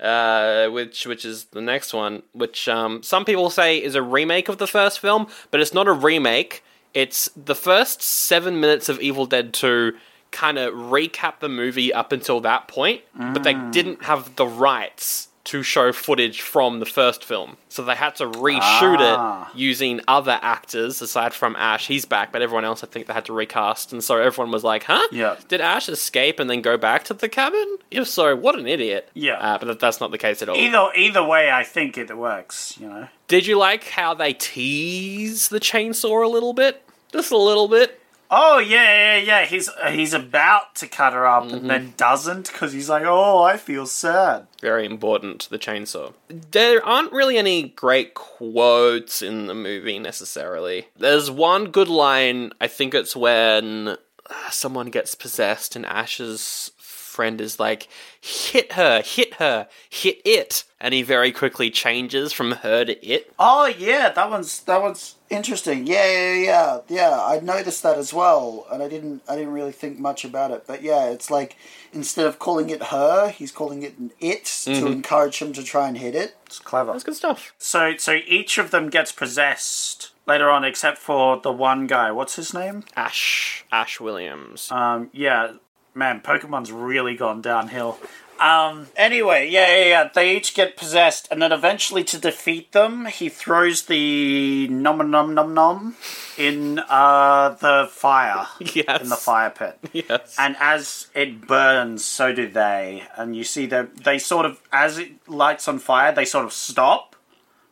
uh, 0.00 0.68
which 0.68 1.06
which 1.06 1.24
is 1.24 1.44
the 1.46 1.60
next 1.60 1.92
one, 1.94 2.22
which 2.32 2.68
um, 2.68 3.02
some 3.02 3.24
people 3.24 3.50
say 3.50 3.82
is 3.82 3.94
a 3.94 4.02
remake 4.02 4.48
of 4.48 4.58
the 4.58 4.66
first 4.66 5.00
film, 5.00 5.26
but 5.50 5.60
it's 5.60 5.74
not 5.74 5.88
a 5.88 5.92
remake. 5.92 6.62
It's 6.94 7.28
the 7.36 7.54
first 7.54 8.02
seven 8.02 8.60
minutes 8.60 8.88
of 8.88 9.00
Evil 9.00 9.26
Dead 9.26 9.52
Two 9.52 9.94
kind 10.32 10.58
of 10.58 10.74
recap 10.74 11.38
the 11.40 11.48
movie 11.48 11.92
up 11.94 12.12
until 12.12 12.40
that 12.40 12.68
point, 12.68 13.00
but 13.14 13.42
they 13.42 13.54
didn't 13.70 14.02
have 14.04 14.36
the 14.36 14.46
rights 14.46 15.28
to 15.46 15.62
show 15.62 15.92
footage 15.92 16.40
from 16.42 16.78
the 16.80 16.86
first 16.86 17.24
film, 17.24 17.56
so 17.68 17.82
they 17.82 17.94
had 17.94 18.14
to 18.16 18.26
reshoot 18.26 18.98
Ah. 19.00 19.50
it 19.52 19.56
using 19.58 20.00
other 20.06 20.38
actors 20.42 21.00
aside 21.02 21.32
from 21.34 21.56
Ash. 21.56 21.86
He's 21.86 22.04
back, 22.04 22.32
but 22.32 22.42
everyone 22.42 22.64
else 22.64 22.84
I 22.84 22.86
think 22.86 23.06
they 23.06 23.12
had 23.14 23.24
to 23.26 23.32
recast, 23.32 23.92
and 23.92 24.02
so 24.04 24.18
everyone 24.18 24.52
was 24.52 24.62
like, 24.64 24.84
"Huh? 24.84 25.06
Yeah. 25.10 25.36
Did 25.48 25.60
Ash 25.60 25.88
escape 25.88 26.38
and 26.40 26.48
then 26.50 26.60
go 26.62 26.76
back 26.76 27.04
to 27.04 27.14
the 27.14 27.28
cabin? 27.28 27.78
If 27.90 28.08
so, 28.08 28.36
what 28.36 28.58
an 28.58 28.66
idiot!" 28.66 29.08
Yeah. 29.14 29.34
uh, 29.38 29.58
but 29.58 29.80
that's 29.80 30.00
not 30.00 30.10
the 30.10 30.18
case 30.18 30.42
at 30.42 30.48
all. 30.48 30.56
Either 30.56 30.90
either 30.96 31.22
way, 31.24 31.50
I 31.50 31.64
think 31.64 31.96
it 31.98 32.16
works. 32.16 32.76
You 32.80 32.88
know. 32.88 33.08
Did 33.28 33.46
you 33.46 33.56
like 33.58 33.84
how 33.88 34.14
they 34.14 34.32
tease 34.32 35.48
the 35.48 35.60
chainsaw 35.60 36.24
a 36.24 36.28
little 36.28 36.52
bit? 36.52 36.82
Just 37.12 37.30
a 37.32 37.36
little 37.36 37.68
bit. 37.68 38.00
Oh 38.30 38.58
yeah, 38.58 39.16
yeah, 39.16 39.24
yeah. 39.24 39.44
He's 39.46 39.68
uh, 39.68 39.90
he's 39.90 40.12
about 40.12 40.74
to 40.76 40.86
cut 40.88 41.12
her 41.12 41.26
up 41.26 41.44
Mm-hmm. 41.44 41.54
and 41.56 41.70
then 41.70 41.94
doesn't 41.96 42.50
because 42.50 42.72
he's 42.72 42.88
like, 42.88 43.04
oh, 43.06 43.42
I 43.42 43.56
feel 43.56 43.86
sad. 43.86 44.46
Very 44.60 44.84
important, 44.86 45.48
the 45.50 45.58
chainsaw. 45.58 46.12
There 46.28 46.84
aren't 46.84 47.12
really 47.12 47.36
any 47.38 47.68
great 47.68 48.14
quotes 48.14 49.22
in 49.22 49.46
the 49.46 49.54
movie 49.54 49.98
necessarily. 49.98 50.88
There's 50.96 51.30
one 51.30 51.66
good 51.70 51.88
line, 51.88 52.52
I 52.60 52.66
think 52.66 52.94
it's 52.94 53.14
when 53.14 53.88
uh, 53.88 54.50
someone 54.50 54.88
gets 54.90 55.14
possessed 55.14 55.76
and 55.76 55.86
Ash's 55.86 56.72
friend 57.16 57.40
is 57.40 57.58
like, 57.58 57.88
hit 58.20 58.72
her, 58.72 59.02
hit 59.02 59.34
her, 59.34 59.68
hit 59.90 60.20
it. 60.24 60.64
And 60.78 60.94
he 60.94 61.02
very 61.02 61.32
quickly 61.32 61.70
changes 61.70 62.32
from 62.32 62.52
her 62.52 62.84
to 62.84 63.04
it. 63.04 63.32
Oh 63.38 63.66
yeah, 63.66 64.10
that 64.10 64.30
one's 64.30 64.60
that 64.64 64.80
one's 64.80 65.16
Interesting. 65.28 65.88
Yeah, 65.88 66.06
yeah, 66.06 66.34
yeah, 66.34 66.78
yeah. 66.88 67.20
I 67.20 67.40
noticed 67.40 67.82
that 67.82 67.98
as 67.98 68.14
well, 68.14 68.64
and 68.70 68.80
I 68.80 68.88
didn't. 68.88 69.22
I 69.28 69.34
didn't 69.34 69.52
really 69.52 69.72
think 69.72 69.98
much 69.98 70.24
about 70.24 70.52
it. 70.52 70.64
But 70.68 70.82
yeah, 70.82 71.06
it's 71.06 71.32
like 71.32 71.56
instead 71.92 72.26
of 72.26 72.38
calling 72.38 72.70
it 72.70 72.84
her, 72.84 73.30
he's 73.30 73.50
calling 73.50 73.82
it 73.82 73.98
an 73.98 74.12
it 74.20 74.44
to 74.66 74.86
encourage 74.86 75.42
him 75.42 75.52
to 75.54 75.64
try 75.64 75.88
and 75.88 75.98
hit 75.98 76.14
it. 76.14 76.36
it's 76.46 76.60
clever. 76.60 76.92
That's 76.92 77.02
good 77.02 77.16
stuff. 77.16 77.54
So 77.58 77.96
so 77.96 78.20
each 78.26 78.56
of 78.56 78.70
them 78.70 78.88
gets 78.88 79.10
possessed 79.10 80.12
later 80.26 80.48
on, 80.48 80.64
except 80.64 80.98
for 80.98 81.40
the 81.40 81.52
one 81.52 81.88
guy. 81.88 82.12
What's 82.12 82.36
his 82.36 82.54
name? 82.54 82.84
Ash. 82.96 83.64
Ash 83.72 83.98
Williams. 83.98 84.70
Um, 84.70 85.10
yeah, 85.12 85.54
man, 85.96 86.20
Pokemon's 86.20 86.70
really 86.70 87.16
gone 87.16 87.40
downhill. 87.40 87.98
Um, 88.38 88.88
anyway, 88.96 89.48
yeah, 89.48 89.66
yeah, 89.76 89.84
yeah. 89.84 90.10
They 90.14 90.36
each 90.36 90.54
get 90.54 90.76
possessed, 90.76 91.26
and 91.30 91.40
then 91.40 91.52
eventually 91.52 92.04
to 92.04 92.18
defeat 92.18 92.72
them, 92.72 93.06
he 93.06 93.28
throws 93.28 93.86
the 93.86 94.68
nom 94.68 95.10
nom 95.10 95.34
nom 95.34 95.54
nom 95.54 95.96
in 96.36 96.78
uh 96.88 97.56
the 97.60 97.88
fire. 97.90 98.46
Yes. 98.74 99.02
In 99.02 99.08
the 99.08 99.16
fire 99.16 99.50
pit. 99.50 99.78
yes. 99.92 100.36
And 100.38 100.54
as 100.60 101.06
it 101.14 101.46
burns, 101.46 102.04
so 102.04 102.32
do 102.34 102.46
they. 102.46 103.04
And 103.16 103.34
you 103.34 103.42
see 103.44 103.64
that 103.66 104.04
they 104.04 104.18
sort 104.18 104.44
of, 104.44 104.60
as 104.70 104.98
it 104.98 105.12
lights 105.26 105.66
on 105.66 105.78
fire, 105.78 106.12
they 106.12 106.26
sort 106.26 106.44
of 106.44 106.52
stop 106.52 107.15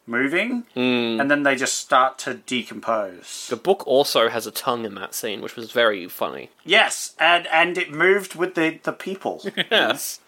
moving, 0.07 0.65
hmm. 0.75 1.21
and 1.21 1.31
then 1.31 1.43
they 1.43 1.57
just 1.57 1.79
start 1.79 2.19
to 2.19 2.35
decompose. 2.35 3.49
the 3.49 3.57
book 3.57 3.87
also 3.87 4.29
has 4.29 4.47
a 4.47 4.51
tongue 4.51 4.85
in 4.85 4.95
that 4.95 5.15
scene, 5.15 5.41
which 5.41 5.57
was 5.57 5.73
very 5.73 6.09
funny. 6.09 6.51
Yes, 6.65 7.15
and 7.19 7.47
and 7.49 7.79
it 7.79 7.91
moved 7.93 8.35
with 8.35 8.55
the 8.55 8.79
the 8.83 8.93
people. 8.93 9.43
Yes. 9.71 10.21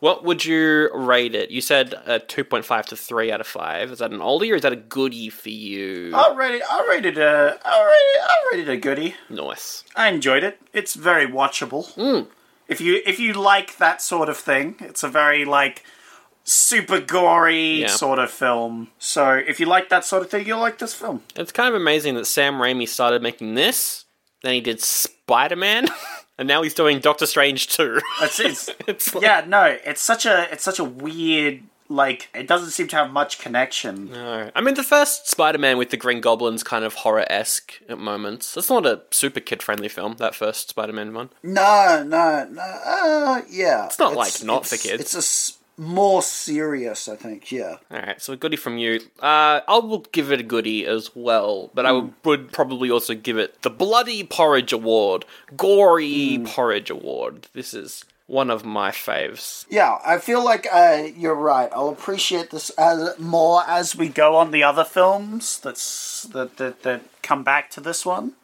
What 0.00 0.24
would 0.24 0.46
you 0.46 0.90
rate 0.94 1.34
it? 1.34 1.50
You 1.50 1.60
said 1.60 1.92
a 2.06 2.18
2.5 2.18 2.86
to 2.86 2.96
3 2.96 3.30
out 3.30 3.42
of 3.42 3.46
5. 3.46 3.92
Is 3.92 3.98
that 3.98 4.10
an 4.10 4.20
oldie 4.20 4.50
or 4.50 4.54
is 4.54 4.62
that 4.62 4.72
a 4.72 4.76
goodie 4.76 5.28
for 5.28 5.50
you? 5.50 6.12
I 6.14 6.34
rated, 6.34 6.62
it. 6.62 6.66
I 6.70 6.86
rated 6.88 7.18
a, 7.18 7.58
I 7.62 7.84
rated, 7.84 8.22
I 8.22 8.36
rated 8.50 8.68
it 8.68 8.72
a 8.72 8.76
goodie. 8.78 9.14
Nice. 9.28 9.84
I 9.94 10.08
enjoyed 10.08 10.42
it. 10.42 10.58
It's 10.72 10.94
very 10.94 11.26
watchable. 11.26 11.92
Hmm. 11.92 12.30
If 12.66 12.80
you 12.80 13.02
if 13.04 13.18
you 13.18 13.34
like 13.34 13.76
that 13.76 14.00
sort 14.00 14.28
of 14.28 14.38
thing, 14.38 14.76
it's 14.80 15.02
a 15.02 15.08
very 15.08 15.44
like 15.44 15.84
super 16.50 17.00
gory 17.00 17.80
Yeah. 17.82 17.86
sort 17.88 18.18
of 18.18 18.30
film. 18.30 18.88
So 18.98 19.32
if 19.34 19.60
you 19.60 19.66
like 19.66 19.88
that 19.90 20.04
sort 20.04 20.22
of 20.22 20.30
thing, 20.30 20.46
you'll 20.46 20.60
like 20.60 20.78
this 20.78 20.94
film. 20.94 21.22
It's 21.36 21.52
kind 21.52 21.68
of 21.68 21.80
amazing 21.80 22.14
that 22.16 22.26
Sam 22.26 22.54
Raimi 22.54 22.88
started 22.88 23.22
making 23.22 23.54
this, 23.54 24.04
then 24.42 24.54
he 24.54 24.60
did 24.60 24.80
Spider 24.80 25.56
Man, 25.56 25.86
and 26.38 26.48
now 26.48 26.62
he's 26.62 26.74
doing 26.74 26.98
Doctor 27.00 27.26
Strange 27.26 27.68
too. 27.68 28.00
It's, 28.22 28.40
it's 28.40 28.70
it's 28.86 29.14
like, 29.14 29.22
yeah, 29.22 29.44
no, 29.46 29.76
it's 29.84 30.02
such 30.02 30.26
a 30.26 30.48
it's 30.52 30.64
such 30.64 30.78
a 30.78 30.84
weird 30.84 31.62
like 31.92 32.28
it 32.34 32.46
doesn't 32.46 32.70
seem 32.70 32.86
to 32.86 32.94
have 32.96 33.10
much 33.10 33.40
connection. 33.40 34.10
No. 34.12 34.50
I 34.54 34.60
mean, 34.60 34.74
the 34.74 34.84
first 34.84 35.28
Spider 35.28 35.58
Man 35.58 35.76
with 35.76 35.90
the 35.90 35.96
Green 35.96 36.20
Goblin's 36.20 36.62
kind 36.62 36.84
of 36.84 36.94
horror 36.94 37.26
esque 37.28 37.80
at 37.88 37.98
moments. 37.98 38.56
It's 38.56 38.70
not 38.70 38.86
a 38.86 39.02
super 39.10 39.40
kid 39.40 39.60
friendly 39.62 39.88
film, 39.88 40.14
that 40.18 40.34
first 40.36 40.68
Spider 40.70 40.92
Man 40.92 41.12
one. 41.14 41.30
No, 41.42 42.04
no, 42.06 42.46
no. 42.50 42.62
Uh, 42.62 43.42
yeah, 43.50 43.86
it's 43.86 43.98
not, 43.98 44.14
like, 44.14 44.42
not 44.44 44.66
for 44.66 44.76
kids. 44.76 45.00
It's 45.02 45.14
a 45.14 45.18
s- 45.18 45.56
more 45.80 46.22
serious, 46.22 47.08
I 47.08 47.16
think. 47.16 47.50
Yeah. 47.50 47.76
Alright, 47.90 48.20
so 48.20 48.34
a 48.34 48.36
goodie 48.36 48.56
from 48.56 48.76
you. 48.78 49.00
Uh, 49.18 49.60
I 49.66 49.78
will 49.82 50.00
give 50.12 50.30
it 50.30 50.40
a 50.40 50.44
goodie 50.44 50.86
as 50.86 51.10
well, 51.16 51.70
but 51.74 51.86
I 51.86 51.92
would, 51.92 52.12
would 52.24 52.52
probably 52.52 52.90
also 52.90 53.14
give 53.14 53.38
it 53.38 53.62
the 53.62 53.70
Bloody 53.70 54.22
Porridge 54.22 54.72
Award. 54.72 55.24
Gory 55.56 56.40
Porridge 56.44 56.90
Award. 56.90 57.48
This 57.54 57.72
is 57.72 58.04
one 58.26 58.50
of 58.50 58.64
my 58.64 58.90
faves. 58.90 59.66
Yeah, 59.68 59.98
I 60.04 60.18
feel 60.18 60.44
like 60.44 60.68
uh, 60.72 61.08
you're 61.16 61.34
right. 61.34 61.68
I'll 61.72 61.88
appreciate 61.88 62.50
this 62.50 62.70
as 62.70 63.18
more 63.18 63.62
as 63.66 63.96
we 63.96 64.06
We 64.06 64.12
go 64.12 64.36
on 64.36 64.52
the 64.52 64.62
other 64.62 64.84
films 64.84 65.58
that's 65.58 66.24
that 66.32 66.58
that, 66.58 66.82
that 66.82 67.02
come 67.22 67.42
back 67.42 67.70
to 67.70 67.80
this 67.80 68.06
one. 68.06 68.34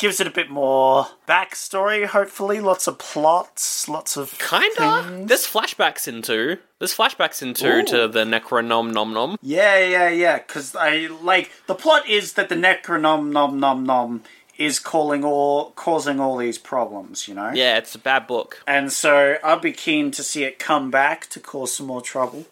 Gives 0.00 0.18
it 0.18 0.26
a 0.26 0.30
bit 0.30 0.48
more 0.48 1.08
backstory, 1.28 2.06
hopefully. 2.06 2.58
Lots 2.58 2.86
of 2.86 2.98
plots, 2.98 3.86
lots 3.86 4.16
of 4.16 4.38
Kinda. 4.38 5.26
There's 5.26 5.46
flashbacks 5.46 6.08
into. 6.08 6.56
There's 6.78 6.96
flashbacks 6.96 7.42
into 7.42 7.82
to 7.82 8.08
the 8.08 8.24
Necronom 8.24 8.94
Nom 8.94 9.12
Nom. 9.12 9.36
Yeah, 9.42 9.78
yeah, 9.84 10.08
yeah. 10.08 10.38
Because 10.38 10.74
I 10.74 11.08
like 11.22 11.50
the 11.66 11.74
plot 11.74 12.08
is 12.08 12.32
that 12.32 12.48
the 12.48 12.54
Necronom 12.54 13.30
Nom 13.30 13.60
Nom 13.60 13.84
Nom 13.84 14.22
is 14.56 14.78
calling 14.78 15.22
all 15.22 15.72
causing 15.72 16.18
all 16.18 16.38
these 16.38 16.56
problems, 16.56 17.28
you 17.28 17.34
know. 17.34 17.50
Yeah, 17.52 17.76
it's 17.76 17.94
a 17.94 17.98
bad 17.98 18.26
book. 18.26 18.62
And 18.66 18.90
so 18.90 19.36
I'd 19.44 19.60
be 19.60 19.72
keen 19.72 20.10
to 20.12 20.22
see 20.22 20.44
it 20.44 20.58
come 20.58 20.90
back 20.90 21.28
to 21.28 21.40
cause 21.40 21.76
some 21.76 21.88
more 21.88 22.00
trouble. 22.00 22.46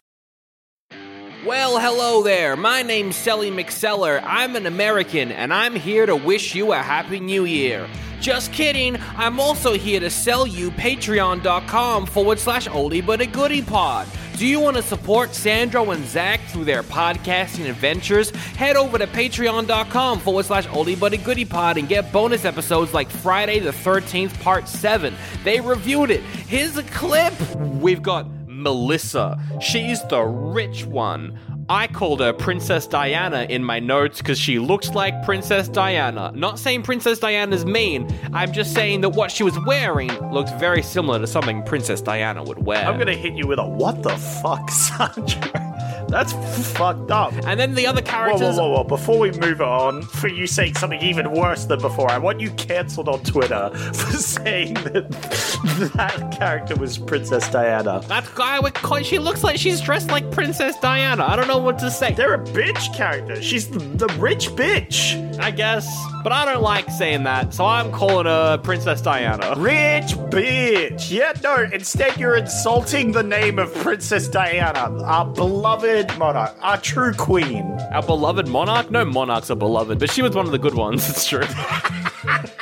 Well, 1.46 1.78
hello 1.78 2.24
there. 2.24 2.56
My 2.56 2.82
name's 2.82 3.14
Sally 3.14 3.48
McSeller. 3.52 4.20
I'm 4.24 4.56
an 4.56 4.66
American, 4.66 5.30
and 5.30 5.54
I'm 5.54 5.76
here 5.76 6.04
to 6.04 6.16
wish 6.16 6.56
you 6.56 6.72
a 6.72 6.78
Happy 6.78 7.20
New 7.20 7.44
Year. 7.44 7.88
Just 8.20 8.52
kidding, 8.52 8.98
I'm 9.16 9.38
also 9.38 9.74
here 9.74 10.00
to 10.00 10.10
sell 10.10 10.48
you 10.48 10.72
patreon.com 10.72 12.06
forward 12.06 12.40
slash 12.40 12.66
oldie 12.66 13.06
but 13.06 13.20
a 13.20 13.26
goodie 13.26 13.62
pod. 13.62 14.08
Do 14.36 14.46
you 14.46 14.58
want 14.58 14.76
to 14.78 14.82
support 14.82 15.32
Sandro 15.32 15.92
and 15.92 16.04
Zach 16.04 16.40
through 16.48 16.64
their 16.64 16.82
podcasting 16.82 17.70
adventures? 17.70 18.30
Head 18.30 18.74
over 18.74 18.98
to 18.98 19.06
patreon.com 19.06 20.18
forward 20.18 20.44
slash 20.44 20.66
oldie 20.66 20.98
but 20.98 21.12
a 21.12 21.16
goodie 21.18 21.44
pod 21.44 21.78
and 21.78 21.88
get 21.88 22.10
bonus 22.12 22.44
episodes 22.44 22.92
like 22.92 23.08
Friday 23.08 23.60
the 23.60 23.70
13th, 23.70 24.40
part 24.40 24.66
7. 24.66 25.14
They 25.44 25.60
reviewed 25.60 26.10
it. 26.10 26.22
Here's 26.22 26.76
a 26.76 26.82
clip. 26.82 27.34
We've 27.56 28.02
got 28.02 28.26
Melissa. 28.58 29.38
She's 29.60 30.02
the 30.08 30.22
rich 30.22 30.84
one. 30.84 31.38
I 31.70 31.86
called 31.86 32.20
her 32.20 32.32
Princess 32.32 32.86
Diana 32.86 33.46
in 33.48 33.62
my 33.62 33.78
notes 33.78 34.18
because 34.18 34.38
she 34.38 34.58
looks 34.58 34.90
like 34.94 35.22
Princess 35.24 35.68
Diana. 35.68 36.32
Not 36.34 36.58
saying 36.58 36.82
Princess 36.82 37.18
Diana's 37.18 37.66
mean, 37.66 38.08
I'm 38.32 38.52
just 38.52 38.72
saying 38.72 39.02
that 39.02 39.10
what 39.10 39.30
she 39.30 39.42
was 39.42 39.58
wearing 39.66 40.10
looks 40.32 40.50
very 40.52 40.82
similar 40.82 41.18
to 41.18 41.26
something 41.26 41.62
Princess 41.64 42.00
Diana 42.00 42.42
would 42.42 42.64
wear. 42.64 42.86
I'm 42.86 42.98
gonna 42.98 43.12
hit 43.14 43.34
you 43.34 43.46
with 43.46 43.58
a 43.58 43.66
what 43.66 44.02
the 44.02 44.16
fuck, 44.16 44.70
Sandra? 45.22 46.06
That's 46.08 46.32
fucked 46.72 47.10
up. 47.10 47.34
and 47.44 47.60
then 47.60 47.74
the 47.74 47.86
other 47.86 48.00
Whoa, 48.00 48.06
characters. 48.10 48.56
whoa, 48.56 48.68
whoa, 48.68 48.74
whoa. 48.78 48.84
Before 48.84 49.18
we 49.18 49.30
move 49.32 49.60
on, 49.60 50.00
for 50.00 50.28
you 50.28 50.46
saying 50.46 50.74
something 50.76 51.00
even 51.02 51.30
worse 51.32 51.66
than 51.66 51.80
before, 51.82 52.10
I 52.10 52.16
want 52.16 52.40
you 52.40 52.50
cancelled 52.52 53.08
on 53.10 53.22
Twitter 53.24 53.68
for 53.74 54.16
saying 54.16 54.72
that 54.74 55.10
that 55.96 56.34
character 56.38 56.76
was 56.76 56.96
Princess 56.96 57.46
Diana. 57.50 58.00
That 58.08 58.26
guy 58.34 58.58
with 58.58 58.72
co- 58.72 59.02
she 59.02 59.18
looks 59.18 59.44
like 59.44 59.58
she's 59.58 59.82
dressed 59.82 60.10
like 60.10 60.30
Princess 60.30 60.76
Diana. 60.80 61.24
I 61.24 61.36
don't 61.36 61.46
know 61.46 61.57
what 61.60 61.78
to 61.80 61.90
say. 61.90 62.12
They're 62.12 62.34
a 62.34 62.38
bitch 62.44 62.94
character. 62.96 63.40
She's 63.42 63.68
the, 63.68 63.78
the 63.78 64.06
rich 64.18 64.50
bitch. 64.50 65.38
I 65.38 65.50
guess, 65.50 65.88
but 66.24 66.32
I 66.32 66.44
don't 66.44 66.62
like 66.62 66.90
saying 66.90 67.22
that, 67.22 67.54
so 67.54 67.64
I'm 67.64 67.92
calling 67.92 68.26
her 68.26 68.58
Princess 68.58 69.00
Diana. 69.00 69.54
Rich 69.56 70.16
bitch. 70.30 71.10
Yeah, 71.10 71.32
no, 71.42 71.68
instead 71.72 72.18
you're 72.18 72.36
insulting 72.36 73.12
the 73.12 73.22
name 73.22 73.58
of 73.58 73.72
Princess 73.76 74.26
Diana, 74.28 75.00
our 75.04 75.24
beloved 75.24 76.18
monarch, 76.18 76.56
our 76.60 76.76
true 76.78 77.12
queen. 77.14 77.64
Our 77.92 78.02
beloved 78.02 78.48
monarch? 78.48 78.90
No 78.90 79.04
monarchs 79.04 79.50
are 79.50 79.54
beloved, 79.54 80.00
but 80.00 80.10
she 80.10 80.22
was 80.22 80.34
one 80.34 80.46
of 80.46 80.52
the 80.52 80.58
good 80.58 80.74
ones, 80.74 81.08
it's 81.10 81.28
true. 81.28 81.44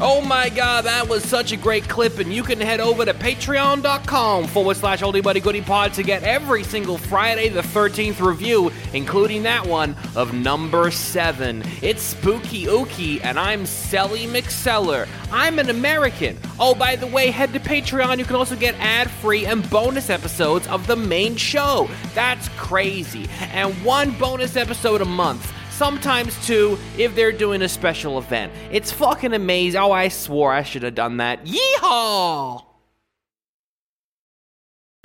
oh 0.00 0.20
my 0.20 0.48
god, 0.48 0.84
that 0.84 1.08
was 1.08 1.24
such 1.24 1.52
a 1.52 1.56
great 1.56 1.88
clip, 1.88 2.18
and 2.18 2.32
you 2.32 2.42
can 2.42 2.60
head 2.60 2.80
over 2.80 3.04
to 3.04 3.14
patreon.com 3.14 4.46
forward 4.46 4.76
slash 4.76 5.02
oldie 5.02 5.22
buddy 5.22 5.40
goodie 5.40 5.62
pod 5.62 5.92
to 5.94 6.02
get 6.02 6.22
every 6.22 6.64
single 6.64 6.98
Friday 6.98 7.48
the 7.48 7.60
13th 7.60 8.20
review, 8.20 8.70
including 8.92 9.42
that 9.44 9.66
one 9.66 9.96
of 10.14 10.34
number 10.34 10.90
7. 10.90 11.62
It's 11.82 12.02
spooky 12.02 12.66
Ookie, 12.66 13.24
and 13.24 13.38
I'm 13.38 13.66
Sally 13.66 14.26
McSeller. 14.26 15.08
I'm 15.32 15.58
an 15.58 15.70
American. 15.70 16.38
Oh, 16.58 16.74
by 16.74 16.96
the 16.96 17.06
way, 17.06 17.30
head 17.30 17.52
to 17.52 17.60
Patreon. 17.60 18.18
You 18.18 18.24
can 18.24 18.36
also 18.36 18.56
get 18.56 18.74
ad 18.78 19.10
free 19.10 19.46
and 19.46 19.68
bonus 19.70 20.10
episodes 20.10 20.66
of 20.68 20.86
the 20.86 20.96
main 20.96 21.36
show. 21.36 21.88
That's 22.14 22.48
crazy. 22.50 23.28
And 23.52 23.74
one 23.84 24.12
bonus 24.12 24.56
episode 24.56 25.00
a 25.00 25.04
month. 25.06 25.52
Sometimes 25.76 26.34
two 26.46 26.78
if 26.96 27.14
they're 27.14 27.32
doing 27.32 27.60
a 27.60 27.68
special 27.68 28.16
event. 28.16 28.50
It's 28.72 28.90
fucking 28.90 29.34
amazing. 29.34 29.78
Oh, 29.78 29.92
I 29.92 30.08
swore 30.08 30.50
I 30.50 30.62
should 30.62 30.82
have 30.82 30.94
done 30.94 31.18
that. 31.18 31.44
Yeehaw! 31.44 32.65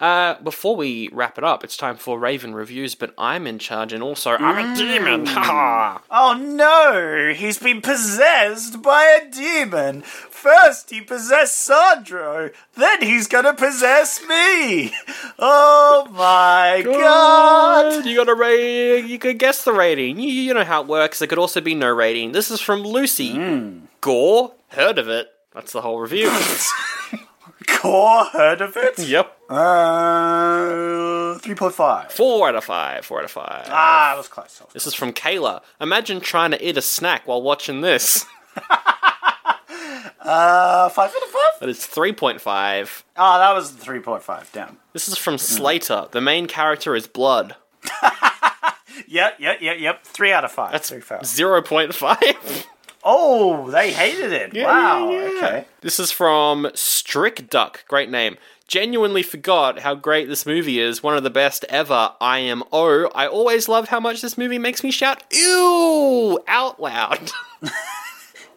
Uh, 0.02 0.42
before 0.42 0.76
we 0.76 1.10
wrap 1.14 1.38
it 1.38 1.44
up, 1.44 1.64
it's 1.64 1.78
time 1.78 1.96
for 1.96 2.18
Raven 2.18 2.56
reviews, 2.56 2.96
but 2.96 3.14
I'm 3.20 3.46
in 3.46 3.60
charge 3.60 3.94
and 3.94 4.02
also 4.02 4.32
I'm 4.32 4.74
a 4.74 4.76
demon. 4.76 5.28
Oh 6.14 6.34
no, 6.34 7.34
he's 7.36 7.60
been 7.60 7.82
possessed 7.82 8.82
by 8.82 9.04
a 9.22 9.30
demon. 9.30 10.02
First 10.02 10.90
he 10.90 11.02
possessed 11.02 11.64
Sandro, 11.64 12.50
then 12.76 13.02
he's 13.04 13.28
gonna 13.28 13.54
possess 13.54 14.22
me. 14.28 14.92
Oh 15.38 16.08
my 16.12 16.82
god. 16.84 18.06
You 18.06 18.16
got 18.16 18.30
a 18.30 18.36
rating. 18.36 19.10
You 19.10 19.20
could 19.20 19.38
guess 19.40 19.64
the 19.64 19.74
rating. 19.74 20.20
You, 20.20 20.30
you 20.30 20.54
know 20.54 20.64
how 20.64 20.82
it 20.82 20.88
works. 20.88 21.20
There 21.20 21.28
could 21.28 21.38
also 21.40 21.62
be 21.62 21.76
no 21.76 21.90
rating. 21.90 22.32
This 22.32 22.50
is 22.52 22.60
from 22.62 22.82
Lucy. 22.82 23.80
Gore. 24.02 24.54
Heard 24.70 24.98
of 24.98 25.08
it. 25.10 25.32
That's 25.54 25.74
the 25.74 25.82
whole 25.82 26.00
review. 26.00 26.30
Gore, 27.82 28.26
heard 28.26 28.62
of 28.62 28.76
it? 28.78 29.00
yep. 29.00 29.38
Uh, 29.52 31.38
3.5. 31.40 32.12
Four 32.12 32.48
out 32.50 32.56
of 32.56 32.64
five. 32.64 33.06
Four 33.06 33.20
out 33.20 33.26
of 33.26 33.32
five. 33.32 33.66
Ah, 33.70 34.12
that 34.12 34.18
was 34.18 34.28
close. 34.28 34.62
This 34.74 34.88
is 34.88 34.94
from 34.94 35.12
Kayla. 35.14 35.62
Imagine 35.80 36.20
trying 36.22 36.52
to 36.52 36.66
eat 36.68 36.78
a 36.78 36.82
snack 36.82 37.28
while 37.28 37.42
watching 37.42 37.82
this. 37.82 38.26
Uh, 40.24 40.88
5 40.88 41.10
out 41.10 41.24
of 41.24 41.30
5? 41.30 41.42
That 41.62 41.70
is 41.70 41.80
3.5. 41.80 43.04
Ah, 43.18 43.40
that 43.40 43.54
was 43.56 43.72
3.5. 43.72 44.52
Down. 44.52 44.78
This 44.94 45.08
is 45.08 45.18
from 45.18 45.40
Slater. 45.40 46.08
The 46.12 46.22
main 46.22 46.46
character 46.46 46.96
is 46.96 47.08
blood. 47.08 47.56
Yep, 49.08 49.40
yep, 49.40 49.58
yep, 49.62 49.78
yep. 49.80 50.04
3 50.06 50.32
out 50.32 50.46
of 50.46 50.52
5. 50.52 50.72
That's 50.72 50.90
Three 50.90 51.02
five. 51.02 51.22
0.5. 51.22 52.66
Oh, 53.04 53.72
they 53.72 53.92
hated 53.92 54.32
it. 54.32 54.54
wow, 54.64 55.10
okay. 55.12 55.66
This 55.82 56.00
is 56.00 56.12
from 56.12 56.70
Strick 56.76 57.50
Duck. 57.50 57.84
Great 57.88 58.12
name. 58.12 58.38
Genuinely 58.72 59.22
forgot 59.22 59.80
how 59.80 59.96
great 59.96 60.30
this 60.30 60.46
movie 60.46 60.80
is. 60.80 61.04
One 61.04 61.18
of 61.18 61.24
the 61.24 61.30
best 61.30 61.66
ever. 61.68 62.14
I 62.22 62.40
am 62.40 62.64
O. 62.72 63.10
I 63.14 63.28
always 63.28 63.68
loved 63.68 63.90
how 63.90 64.00
much 64.00 64.22
this 64.22 64.38
movie 64.38 64.60
makes 64.60 64.82
me 64.82 64.92
shout 64.92 65.26
"ew" 65.30 66.40
out 66.48 66.82
loud. 66.82 67.32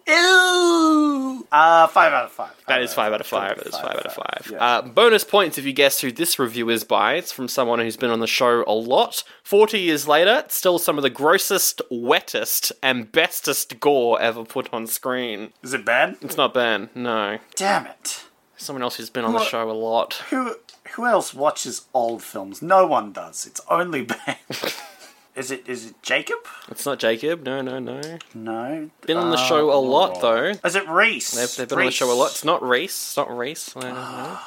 Ew! 0.06 1.46
Uh, 1.50 1.86
5 1.88 2.12
out 2.12 2.24
of 2.26 2.30
5. 2.30 2.50
That 2.68 2.82
is 2.82 2.92
five 2.94 3.12
out 3.14 3.22
of 3.22 3.26
five. 3.26 3.56
That 3.56 3.66
is 3.66 3.74
five 3.74 3.96
out 3.96 4.06
of 4.06 4.12
five. 4.12 4.48
yeah. 4.52 4.58
Uh, 4.64 4.82
bonus 4.82 5.24
points 5.24 5.56
if 5.58 5.64
you 5.64 5.72
guess 5.72 6.00
who 6.00 6.12
this 6.12 6.38
review 6.38 6.68
is 6.68 6.84
by. 6.84 7.14
It's 7.14 7.32
from 7.32 7.48
someone 7.48 7.78
who's 7.80 7.96
been 7.96 8.10
on 8.10 8.20
the 8.20 8.26
show 8.26 8.64
a 8.68 8.72
lot. 8.74 9.24
Forty 9.42 9.80
years 9.80 10.06
later, 10.06 10.44
still 10.48 10.78
some 10.78 10.96
of 10.98 11.02
the 11.02 11.10
grossest, 11.10 11.82
wettest, 11.90 12.70
and 12.82 13.10
bestest 13.10 13.80
gore 13.80 14.20
ever 14.20 14.44
put 14.44 14.72
on 14.74 14.86
screen. 14.86 15.54
Is 15.62 15.72
it 15.72 15.84
bad? 15.84 16.18
It's 16.20 16.36
not 16.36 16.54
bad. 16.54 16.94
No, 16.94 17.38
Damn 17.56 17.86
it. 17.86 18.24
Someone 18.56 18.82
else 18.82 18.96
who's 18.96 19.10
been 19.10 19.24
on 19.24 19.32
the 19.32 19.38
What? 19.38 19.48
show 19.48 19.70
a 19.70 19.72
lot. 19.72 20.14
Who 20.30 20.56
who 20.92 21.06
else 21.06 21.34
watches 21.34 21.86
old 21.92 22.22
films? 22.22 22.62
No 22.62 22.86
one 22.86 23.12
does. 23.12 23.46
It's 23.46 23.60
only 23.68 24.02
Ben. 24.02 24.36
is 25.34 25.50
it 25.50 25.68
is 25.68 25.86
it 25.86 26.02
Jacob? 26.02 26.38
It's 26.68 26.86
not 26.86 26.98
Jacob. 26.98 27.42
No, 27.42 27.62
no, 27.62 27.78
no. 27.78 28.00
No. 28.34 28.90
Been 29.06 29.16
on 29.16 29.30
the 29.30 29.36
uh, 29.36 29.48
show 29.48 29.72
a 29.72 29.80
lot 29.80 30.14
oh. 30.16 30.20
though. 30.20 30.58
Is 30.64 30.76
it 30.76 30.88
Reese? 30.88 31.32
They've, 31.32 31.56
they've 31.56 31.68
been 31.68 31.80
on 31.80 31.86
the 31.86 31.92
show 31.92 32.10
a 32.10 32.14
lot. 32.14 32.30
It's 32.30 32.44
not 32.44 32.62
Reese. 32.62 32.90
It's 32.90 33.16
not 33.16 33.36
Reese. 33.36 33.74
No, 33.76 33.82
no, 33.82 33.94
no. 33.94 34.38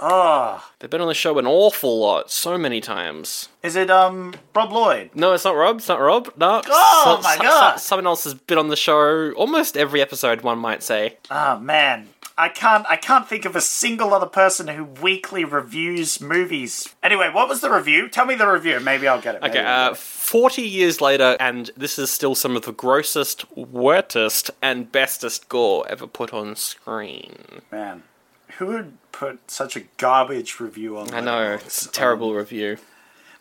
Oh. 0.00 0.68
They've 0.78 0.90
been 0.90 1.00
on 1.00 1.08
the 1.08 1.14
show 1.14 1.38
an 1.38 1.46
awful 1.46 2.00
lot, 2.00 2.30
so 2.30 2.58
many 2.58 2.80
times. 2.80 3.48
Is 3.62 3.76
it 3.76 3.90
um 3.90 4.34
Rob 4.54 4.72
Lloyd? 4.72 5.10
No, 5.14 5.32
it's 5.32 5.44
not 5.44 5.54
Rob. 5.54 5.78
It's 5.78 5.88
not 5.88 6.00
Rob. 6.00 6.32
No. 6.36 6.62
Oh, 6.66 7.20
my 7.22 7.36
God. 7.36 7.76
someone 7.76 8.06
else 8.06 8.24
has 8.24 8.34
been 8.34 8.58
on 8.58 8.68
the 8.68 8.76
show 8.76 9.32
almost 9.32 9.76
every 9.76 10.02
episode. 10.02 10.42
One 10.42 10.58
might 10.58 10.82
say. 10.82 11.18
Oh 11.30 11.58
man. 11.58 12.08
I 12.36 12.48
can't 12.48 12.84
I 12.88 12.96
can't 12.96 13.28
think 13.28 13.44
of 13.44 13.54
a 13.54 13.60
single 13.60 14.12
other 14.12 14.26
person 14.26 14.66
who 14.68 14.84
weekly 14.84 15.44
reviews 15.44 16.20
movies. 16.20 16.94
Anyway, 17.02 17.30
what 17.32 17.48
was 17.48 17.60
the 17.60 17.70
review? 17.70 18.08
Tell 18.08 18.26
me 18.26 18.34
the 18.34 18.48
review. 18.48 18.80
Maybe 18.80 19.06
I'll 19.06 19.20
get 19.20 19.36
it. 19.36 19.42
Okay, 19.42 19.64
uh, 19.64 19.92
it. 19.92 19.96
40 19.96 20.62
years 20.62 21.00
later, 21.00 21.36
and 21.38 21.70
this 21.76 21.98
is 21.98 22.10
still 22.10 22.34
some 22.34 22.56
of 22.56 22.62
the 22.62 22.72
grossest, 22.72 23.44
wettest, 23.54 24.50
and 24.60 24.90
bestest 24.90 25.48
gore 25.48 25.86
ever 25.88 26.06
put 26.06 26.32
on 26.32 26.56
screen. 26.56 27.36
man. 27.70 28.02
Who 28.58 28.66
would 28.66 28.98
put 29.10 29.50
such 29.50 29.76
a 29.76 29.80
garbage 29.96 30.60
review 30.60 30.96
on 30.96 31.12
I 31.12 31.20
know, 31.20 31.54
it's 31.54 31.86
a 31.86 31.90
terrible 31.90 32.34
review. 32.34 32.78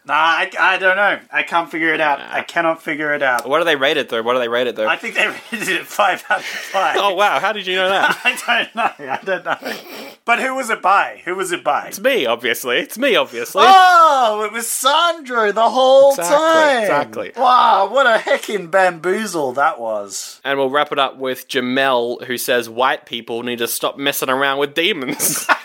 Nah, 0.05 0.13
I, 0.13 0.51
I 0.59 0.77
don't 0.77 0.97
know. 0.97 1.19
I 1.31 1.43
can't 1.43 1.71
figure 1.71 1.93
it 1.93 2.01
out. 2.01 2.19
I 2.19 2.41
cannot 2.41 2.81
figure 2.83 3.13
it 3.13 3.21
out. 3.23 3.47
What 3.47 3.59
do 3.59 3.63
they 3.65 3.77
rate 3.77 3.95
it, 3.95 4.09
though? 4.09 4.21
What 4.21 4.33
do 4.33 4.39
they 4.39 4.49
rate 4.49 4.67
it, 4.67 4.75
though? 4.75 4.87
I 4.87 4.97
think 4.97 5.15
they 5.15 5.27
rated 5.51 5.69
it 5.69 5.85
five 5.87 6.23
out 6.29 6.39
of 6.39 6.45
five. 6.45 6.97
oh, 6.99 7.13
wow, 7.15 7.39
how 7.39 7.53
did 7.53 7.65
you 7.65 7.75
know 7.77 7.87
that? 7.87 8.19
I 8.25 8.65
don't 8.65 8.75
know. 8.75 9.11
I 9.13 9.19
don't 9.23 9.45
know. 9.45 10.17
But 10.25 10.39
who 10.41 10.55
was 10.55 10.69
it 10.69 10.81
by? 10.81 11.21
Who 11.23 11.35
was 11.35 11.53
it 11.53 11.63
by? 11.63 11.87
it's 11.87 12.01
me, 12.01 12.25
obviously. 12.25 12.77
It's 12.79 12.97
me, 12.97 13.15
obviously. 13.15 13.63
Oh, 13.65 14.43
it 14.45 14.51
was 14.51 14.69
Sandro 14.69 15.51
the 15.53 15.69
whole 15.69 16.11
Exactly, 16.11 16.35
time. 16.37 16.81
exactly. 16.81 17.31
Wow, 17.37 17.89
what 17.89 18.05
a 18.05 18.19
heckin' 18.19 18.69
bamboozle 18.69 19.53
that 19.53 19.79
was. 19.79 20.41
And 20.43 20.59
we'll 20.59 20.69
wrap 20.69 20.91
it 20.91 20.99
up 20.99 21.17
with 21.17 21.47
Jamel, 21.47 22.23
who 22.25 22.37
says 22.37 22.69
white 22.69 23.05
people 23.05 23.43
need 23.43 23.59
to 23.59 23.67
stop 23.69 23.97
messing 23.97 24.29
around 24.29 24.57
with 24.59 24.73
demons. 24.73 25.45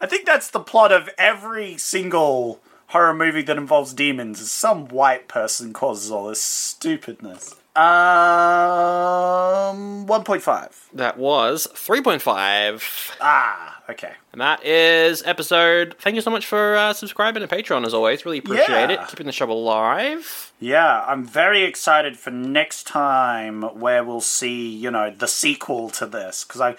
I 0.00 0.06
think 0.06 0.26
that's 0.26 0.50
the 0.50 0.60
plot 0.60 0.92
of 0.92 1.08
every 1.18 1.76
single 1.76 2.60
horror 2.88 3.14
movie 3.14 3.42
that 3.42 3.56
involves 3.56 3.94
demons. 3.94 4.50
Some 4.50 4.88
white 4.88 5.28
person 5.28 5.72
causes 5.72 6.10
all 6.10 6.28
this 6.28 6.42
stupidness. 6.42 7.54
Um, 8.78 10.06
1.5. 10.06 10.88
That 10.94 11.16
was 11.18 11.66
3.5. 11.74 13.16
Ah, 13.20 13.82
okay. 13.90 14.12
And 14.32 14.40
that 14.40 14.64
is 14.64 15.22
episode. 15.24 15.94
Thank 16.00 16.16
you 16.16 16.22
so 16.22 16.30
much 16.30 16.46
for 16.46 16.76
uh, 16.76 16.92
subscribing 16.92 17.46
to 17.46 17.48
Patreon 17.56 17.86
as 17.86 17.94
always. 17.94 18.24
Really 18.24 18.38
appreciate 18.38 18.68
Yeah. 18.90 19.02
it. 19.04 19.08
Keeping 19.08 19.26
the 19.26 19.32
show 19.32 19.50
alive. 19.50 20.52
Yeah, 20.60 21.04
I'm 21.06 21.24
very 21.24 21.62
excited 21.64 22.18
for 22.18 22.30
next 22.30 22.86
time 22.86 23.62
where 23.62 24.02
we'll 24.02 24.20
see, 24.20 24.68
you 24.68 24.90
know, 24.90 25.10
the 25.10 25.28
sequel 25.28 25.88
to 25.90 26.06
this 26.06 26.44
because 26.44 26.60
I 26.60 26.74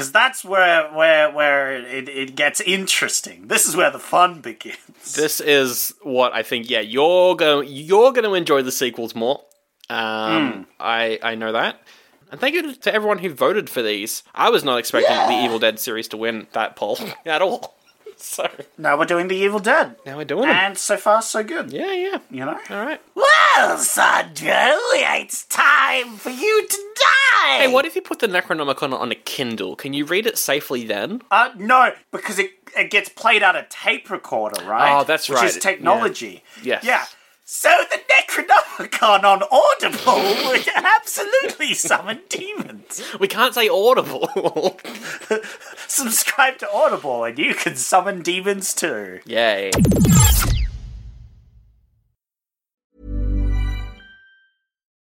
because 0.00 0.12
that's 0.12 0.42
where 0.42 0.90
where 0.94 1.30
where 1.30 1.76
it, 1.76 2.08
it 2.08 2.34
gets 2.34 2.62
interesting. 2.62 3.48
This 3.48 3.66
is 3.66 3.76
where 3.76 3.90
the 3.90 3.98
fun 3.98 4.40
begins. 4.40 5.14
This 5.14 5.40
is 5.40 5.92
what 6.02 6.32
I 6.32 6.42
think. 6.42 6.70
Yeah, 6.70 6.80
you're 6.80 7.36
going 7.36 7.68
you're 7.70 8.12
going 8.12 8.24
to 8.24 8.32
enjoy 8.34 8.62
the 8.62 8.72
sequels 8.72 9.14
more. 9.14 9.42
Um, 9.90 10.66
I 10.78 11.18
I 11.22 11.34
know 11.34 11.52
that. 11.52 11.82
And 12.30 12.40
thank 12.40 12.54
you 12.54 12.74
to 12.74 12.94
everyone 12.94 13.18
who 13.18 13.28
voted 13.30 13.68
for 13.68 13.82
these. 13.82 14.22
I 14.34 14.50
was 14.50 14.64
not 14.64 14.78
expecting 14.78 15.16
the 15.16 15.44
Evil 15.44 15.58
Dead 15.58 15.78
series 15.80 16.08
to 16.08 16.16
win 16.16 16.46
that 16.52 16.76
poll 16.76 16.98
at 17.26 17.42
all. 17.42 17.76
So 18.30 18.48
now 18.78 18.98
we're 18.98 19.06
doing 19.06 19.28
the 19.28 19.34
Evil 19.36 19.58
Dead, 19.60 19.96
now 20.06 20.16
we're 20.16 20.24
doing 20.24 20.48
it. 20.48 20.54
and 20.54 20.78
so 20.78 20.96
far 20.96 21.20
so 21.22 21.42
good. 21.42 21.72
Yeah, 21.72 21.92
yeah. 21.92 22.18
You 22.30 22.44
know. 22.44 22.58
All 22.70 22.84
right. 22.84 23.00
Well, 23.14 23.78
Sandro, 23.78 24.76
it's 24.92 25.44
time 25.46 26.16
for 26.16 26.30
you 26.30 26.66
to 26.68 26.76
die. 26.94 27.58
Hey, 27.58 27.72
what 27.72 27.86
if 27.86 27.96
you 27.96 28.02
put 28.02 28.18
the 28.20 28.28
Necronomicon 28.28 28.92
on 28.92 29.10
a 29.10 29.14
Kindle? 29.14 29.74
Can 29.74 29.92
you 29.94 30.04
read 30.04 30.26
it 30.26 30.38
safely 30.38 30.84
then? 30.84 31.22
Uh, 31.30 31.50
no, 31.56 31.92
because 32.12 32.38
it 32.38 32.50
it 32.76 32.90
gets 32.90 33.08
played 33.08 33.42
out 33.42 33.56
a 33.56 33.66
tape 33.68 34.10
recorder, 34.10 34.64
right? 34.64 35.00
Oh, 35.00 35.04
that's 35.04 35.28
Which 35.28 35.36
right. 35.36 35.44
Which 35.46 35.56
is 35.56 35.62
technology. 35.62 36.44
Yes. 36.62 36.84
Yeah. 36.84 37.04
So 37.52 37.68
the 37.90 37.98
Necronomicon 37.98 39.24
on 39.24 39.42
Audible 39.42 40.50
would 40.50 40.68
absolutely 40.76 41.74
summon 41.74 42.20
demons. 42.28 43.02
We 43.18 43.26
can't 43.26 43.54
say 43.54 43.68
audible. 43.68 44.78
Subscribe 45.88 46.58
to 46.58 46.70
Audible 46.70 47.24
and 47.24 47.36
you 47.36 47.54
can 47.56 47.74
summon 47.74 48.22
demons 48.22 48.72
too. 48.72 49.18
Yay. 49.26 49.72